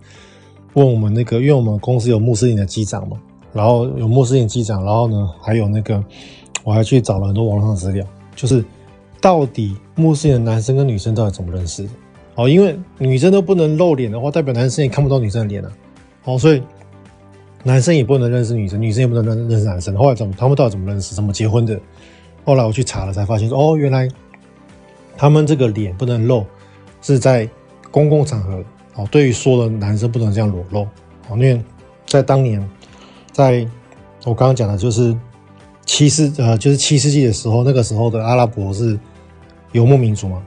[0.75, 3.17] 问我们那个，因为我们公司有穆斯林的机长嘛，
[3.53, 6.03] 然后有穆斯林机长，然后呢还有那个，
[6.65, 8.05] 我还去找了很多网络上资料，
[8.35, 8.65] 就是
[9.27, 11.85] 到底穆斯林的男生跟女生到底怎么认识？
[12.37, 15.73] 哦，因为女生都不能露脸的话，代表男生也看不到女生的脸啊。
[16.23, 16.63] 哦，所以
[17.65, 19.97] 男生也不能认识女生，女生也不能认认识男生。
[19.97, 21.13] 后来怎么，他们到底怎么认识？
[21.13, 21.77] 怎么结婚的？
[22.45, 24.09] 后来我去查了，才发现说，哦，原来
[25.17, 26.47] 他们这个脸不能露，
[27.03, 27.51] 是在
[27.91, 28.63] 公共场合。
[28.95, 30.83] 哦，对于说的男生不能这样裸露。
[31.29, 31.61] 哦，因为
[32.07, 32.65] 在当年，
[33.33, 33.67] 在
[34.23, 35.13] 我刚刚讲的就是
[35.85, 38.97] 七世呃，就是七世纪的时候，那个时候的阿拉伯是
[39.73, 40.43] 游牧民族嘛。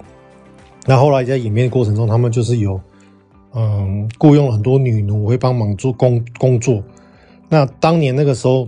[0.85, 2.79] 那后来在演变的过程中，他们就是有，
[3.53, 6.81] 嗯，雇佣了很多女奴，会帮忙做工工作。
[7.47, 8.65] 那当年那个时候，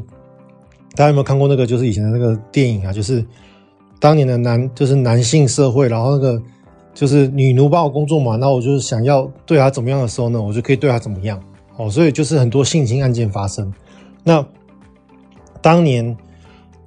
[0.95, 1.65] 大家有没有看过那个？
[1.65, 3.25] 就是以前的那个电影啊，就是
[3.99, 6.41] 当年的男，就是男性社会，然后那个
[6.93, 11.41] 就是女奴帮我工作嘛，那我就是想要对她怎么样的时候呢，我就可以对她怎么样。
[11.77, 13.73] 哦，所以就是很多性侵案件发生。
[14.23, 14.45] 那
[15.61, 16.15] 当年。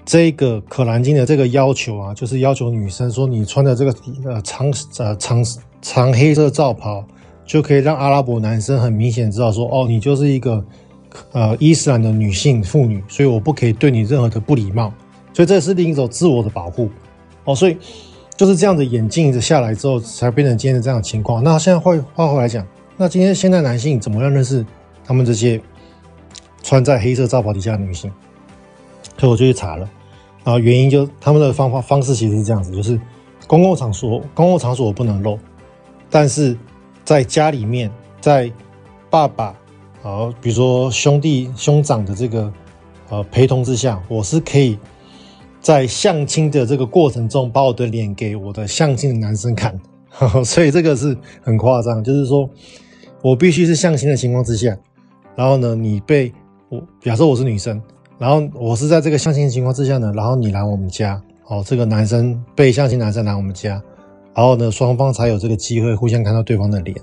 [0.04, 3.94] 这个可兰经的这个要求啊，就是要求女生说，你穿的这个
[4.24, 5.42] 呃长呃长
[5.80, 7.04] 长黑色罩袍，
[7.46, 10.62] 就可以让阿拉伯男生很明显知道说，哦，你就是一个
[11.32, 14.92] 呃伊斯兰的女性妇女，所以我不可以对你任何的不礼貌，
[15.32, 16.90] 所以这是另一种自我的保护
[17.44, 17.78] 哦，所以
[18.36, 21.42] 就是这样子演进着下来之后，才变成今天的这样的情况。
[21.42, 22.66] 那现在换话回来讲，
[22.98, 24.66] 那今天现在男性怎么样认识
[25.02, 25.58] 他们这些
[26.62, 28.12] 穿在黑色罩袍底下的女性？
[29.24, 29.88] 所以我就去查了，
[30.42, 33.00] 啊，原因就他们的方法方式其实是这样子，就是
[33.46, 35.38] 公共场所公共场所我不能露，
[36.10, 36.54] 但是
[37.04, 38.52] 在家里面，在
[39.08, 39.56] 爸爸
[40.02, 42.52] 啊，比如说兄弟兄长的这个
[43.08, 44.78] 呃陪同之下，我是可以
[45.58, 52.46] 在相亲的这个过程中把我的脸给我的相亲的男生看，呵呵，所以这个是很夸张，就是说
[53.22, 54.76] 我必须是相亲的情况之下，
[55.34, 56.30] 然后呢，你被
[56.68, 57.80] 我假设我是女生。
[58.24, 63.72] 然后我是在这个相亲情况之下呢，然后你来我们家，哦，这个男生被相亲男生来我们家，
[64.34, 66.96] 然后呢，双方才有这个机会互相看到对方的脸，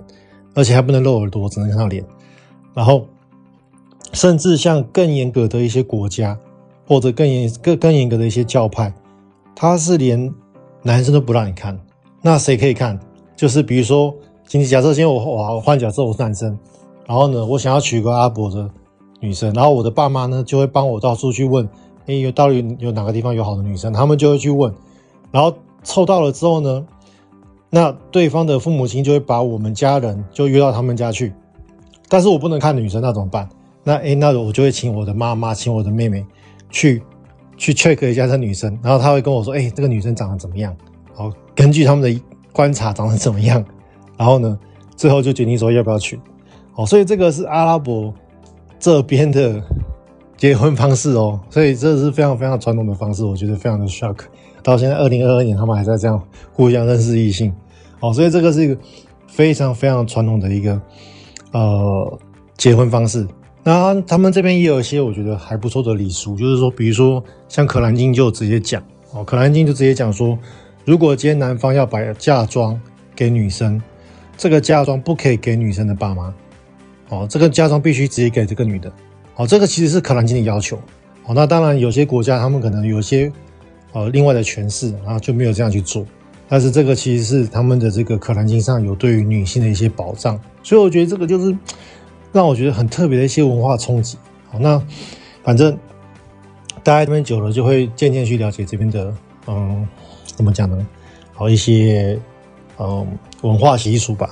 [0.55, 2.03] 而且还不能露耳朵，只能看到脸。
[2.73, 3.05] 然后，
[4.13, 6.35] 甚至像更严格的一些国家，
[6.87, 8.91] 或者更严更更严格的一些教派，
[9.55, 10.33] 他是连
[10.81, 11.79] 男生都不让你看。
[12.23, 12.99] 那谁可以看？
[13.35, 14.11] 就是比如说，
[14.47, 16.57] 今天假设今天我我换假设我是男生，
[17.05, 18.67] 然后呢，我想要娶个阿拉伯的。
[19.21, 21.69] 女生，然后我的爸妈呢就会帮我到处去问，
[22.07, 23.93] 哎，有到底有哪个地方有好的女生？
[23.93, 24.73] 他们就会去问，
[25.31, 25.53] 然后
[25.83, 26.85] 凑到了之后呢，
[27.69, 31.31] 那对方的父母亲就会把我们家人就约到他们家去，
[32.09, 33.47] 但是我不能看女生，那怎么办？
[33.83, 36.25] 那哎，那我就会请我的妈妈，请我的妹妹
[36.71, 37.01] 去
[37.57, 40.75] 去 check 一下这女生，然后他会跟我说，哎，这个女生长得怎么样？
[41.13, 43.63] 好，根据他们的观察长得怎么样，
[44.17, 44.57] 然后呢，
[44.95, 46.19] 最后就决定说要不要娶。
[46.73, 48.11] 好，所以这个是阿拉伯。
[48.81, 49.63] 这边的
[50.35, 54.17] 结婚方式哦，所以这是非常非常传统的方式，我觉得非常的 shock。
[54.63, 56.19] 到现在二零二二年，他们还在这样
[56.51, 57.53] 互相认识异性，
[57.99, 58.75] 哦，所以这个是一个
[59.27, 60.81] 非常非常传统的一个
[61.51, 62.19] 呃
[62.57, 63.27] 结婚方式。
[63.63, 68.81] 那他们这边也有一些我觉得还不错的礼俗，就是说，比如说像《可兰经》就直接讲
[69.13, 70.35] 哦，《可兰经》就直接讲说，
[70.85, 72.79] 如果今天男方要把嫁妆
[73.15, 73.79] 给女生，
[74.35, 76.33] 这个嫁妆不可以给女生的爸妈。
[77.11, 78.91] 哦，这个嫁妆必须直接给这个女的。
[79.35, 80.77] 哦，这个其实是《可兰经》的要求。
[81.25, 83.31] 哦，那当然有些国家他们可能有些
[83.91, 86.05] 呃另外的诠释，然后就没有这样去做。
[86.47, 91.55] 但是这个其实是他们的这个《可兰经》上有对于女性的一些保障，所以我觉得这个就是
[92.31, 94.17] 让我觉得很特别的一些文化冲击。
[94.49, 94.81] 好，那
[95.43, 95.77] 反正
[96.83, 99.13] 待在这边久了，就会渐渐去了解这边的
[99.47, 99.87] 嗯
[100.25, 100.87] 怎么讲呢？
[101.33, 102.19] 好一些
[102.77, 103.07] 嗯
[103.41, 104.29] 文化习俗吧。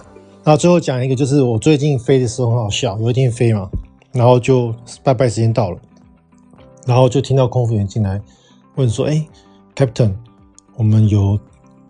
[0.50, 2.98] 那最后讲一个，就是我最近飞的时候很好笑。
[2.98, 3.70] 有一天飞嘛，
[4.12, 4.74] 然后就
[5.04, 5.78] 拜拜时间到了，
[6.88, 8.20] 然后就听到空服员进来
[8.74, 9.24] 问说：“哎
[9.76, 10.12] ，Captain，
[10.76, 11.40] 我们有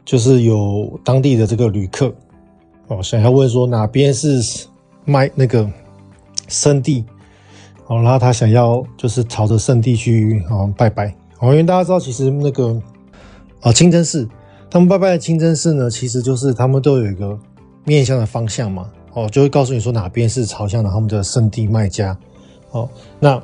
[0.04, 2.14] 就是有当地的这个旅客
[2.90, 4.68] 哦，想要问说哪边是
[5.06, 5.66] 卖那个
[6.50, 7.06] 圣地
[7.88, 12.78] 哦，然后他想要就是朝着圣地去啊拜拜哦，因为大家知道其实那个
[13.62, 14.28] 啊清真寺，
[14.70, 17.40] 他们拜拜的清真寺呢，其实就是他们都有一个。
[17.86, 22.18] 面向的方向嘛，哦，就会告诉你说哪边是朝向的他们的圣地麦加，
[22.72, 23.42] 哦，那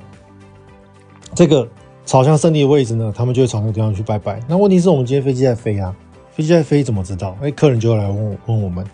[1.34, 1.68] 这个
[2.06, 4.40] 朝向圣地的位置呢，他们就会朝那个地方去拜拜。
[4.48, 5.96] 那问题是我们今天飞机在飞啊，
[6.32, 7.36] 飞机在飞怎么知道？
[7.42, 8.86] 哎，客人就会来问问我们，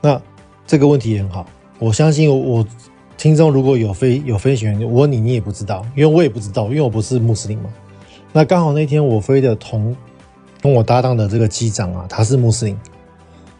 [0.00, 0.20] 那
[0.66, 1.46] 这个问题也很好，
[1.78, 2.64] 我相信我
[3.16, 7.70] 听众如果有飞有飞行员，我问你，你也不知道，因为我也不知道，因为我不是穆斯林嘛。
[8.32, 9.94] 那刚好那天我飞的同
[10.60, 12.78] 跟我搭档的这个机长啊，他是穆斯林，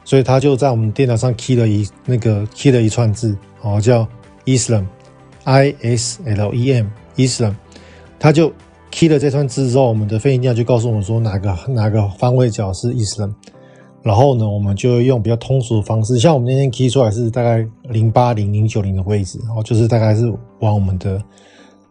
[0.09, 4.09] 所以他就在我们电脑上 key 了一那个 key 了一串字，哦，叫
[4.47, 7.55] Islam，I S L E M，Islam，
[8.19, 8.51] 他就
[8.91, 13.35] key 了这串字之后，我们的飞行电脑就告诉我们说哪个哪个方位角是 Islam，
[14.03, 21.23] 然后呢，我们就用比较通俗的方式，像我们那天 key 出来是大概零八零零九零的位置，然后就是大概是往我们的。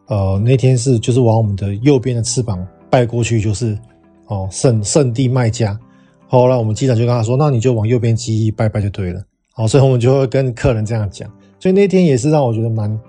[0.07, 3.77] 呃，那天是就是往我们的右边的翅膀拜过去，就是
[4.25, 5.79] 哦圣圣地麦加。
[6.27, 9.21] 后来我们机长就跟他说：“那你就往右边机翼拜拜就对了。”
[9.53, 11.29] 好，所以我们就会跟客人这样讲。
[11.59, 12.99] 所以那天也是让我觉得蛮，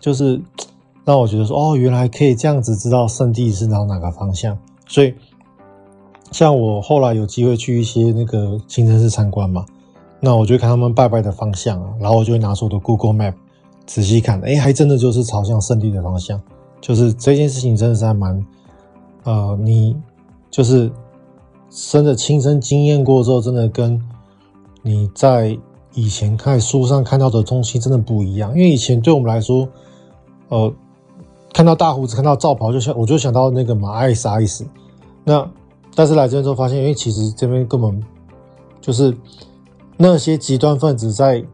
[0.00, 0.40] 就是
[1.04, 4.56] 让我觉得说哦，原来可以这样子知道圣地是朝哪个方向。
[4.86, 5.12] 所以
[6.30, 9.66] 像我后来有机会去一些那个清真寺参观嘛，
[10.20, 13.34] 那我就看他们拜拜的方向，然后我就会拿出我的 Google Map。
[13.86, 16.40] 仔细看，哎，还真的就是朝向圣地的方向，
[16.80, 18.46] 就是这件事情真的是还蛮，
[19.24, 19.94] 呃，你
[20.50, 20.90] 就是
[21.90, 24.00] 真的亲身经验过之后，真的跟
[24.82, 25.58] 你在
[25.92, 28.50] 以前看书上看到的东西真的不一样。
[28.52, 29.68] 因为以前对我们来说，
[30.48, 30.72] 呃，
[31.52, 34.64] 看到大胡子，看到罩袍，就想我就想到那个马 ISIS。
[35.24, 35.50] 那
[35.94, 38.02] 但是来这边之后发现，因为其实这边根本
[38.80, 39.16] 就是
[39.96, 41.44] 那些极端分子在。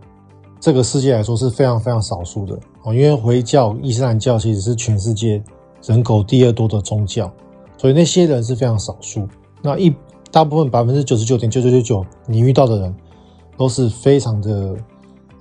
[0.62, 5.42] 这个世界来说是非常非常少数的哦，因为回教、伊斯兰教其实是全世界
[5.82, 7.32] 人口第二多的宗教，
[7.78, 9.26] 所以那些人是非常少数。
[9.62, 9.90] 那一
[10.30, 12.94] 大部分百分之九十九点九九九九，你遇到的人
[13.56, 14.76] 都是非常的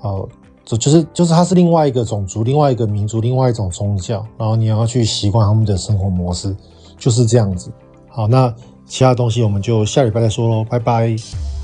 [0.01, 0.29] 呃，
[0.65, 6.55] 就就是就是他是另外一个种族、另外一个民族、另外一种宗教，然后你要去习惯他们的生活模式，
[6.97, 7.71] 就是这样子。
[8.07, 8.53] 好，那
[8.85, 11.58] 其他东西我们就下礼拜再说喽，拜拜。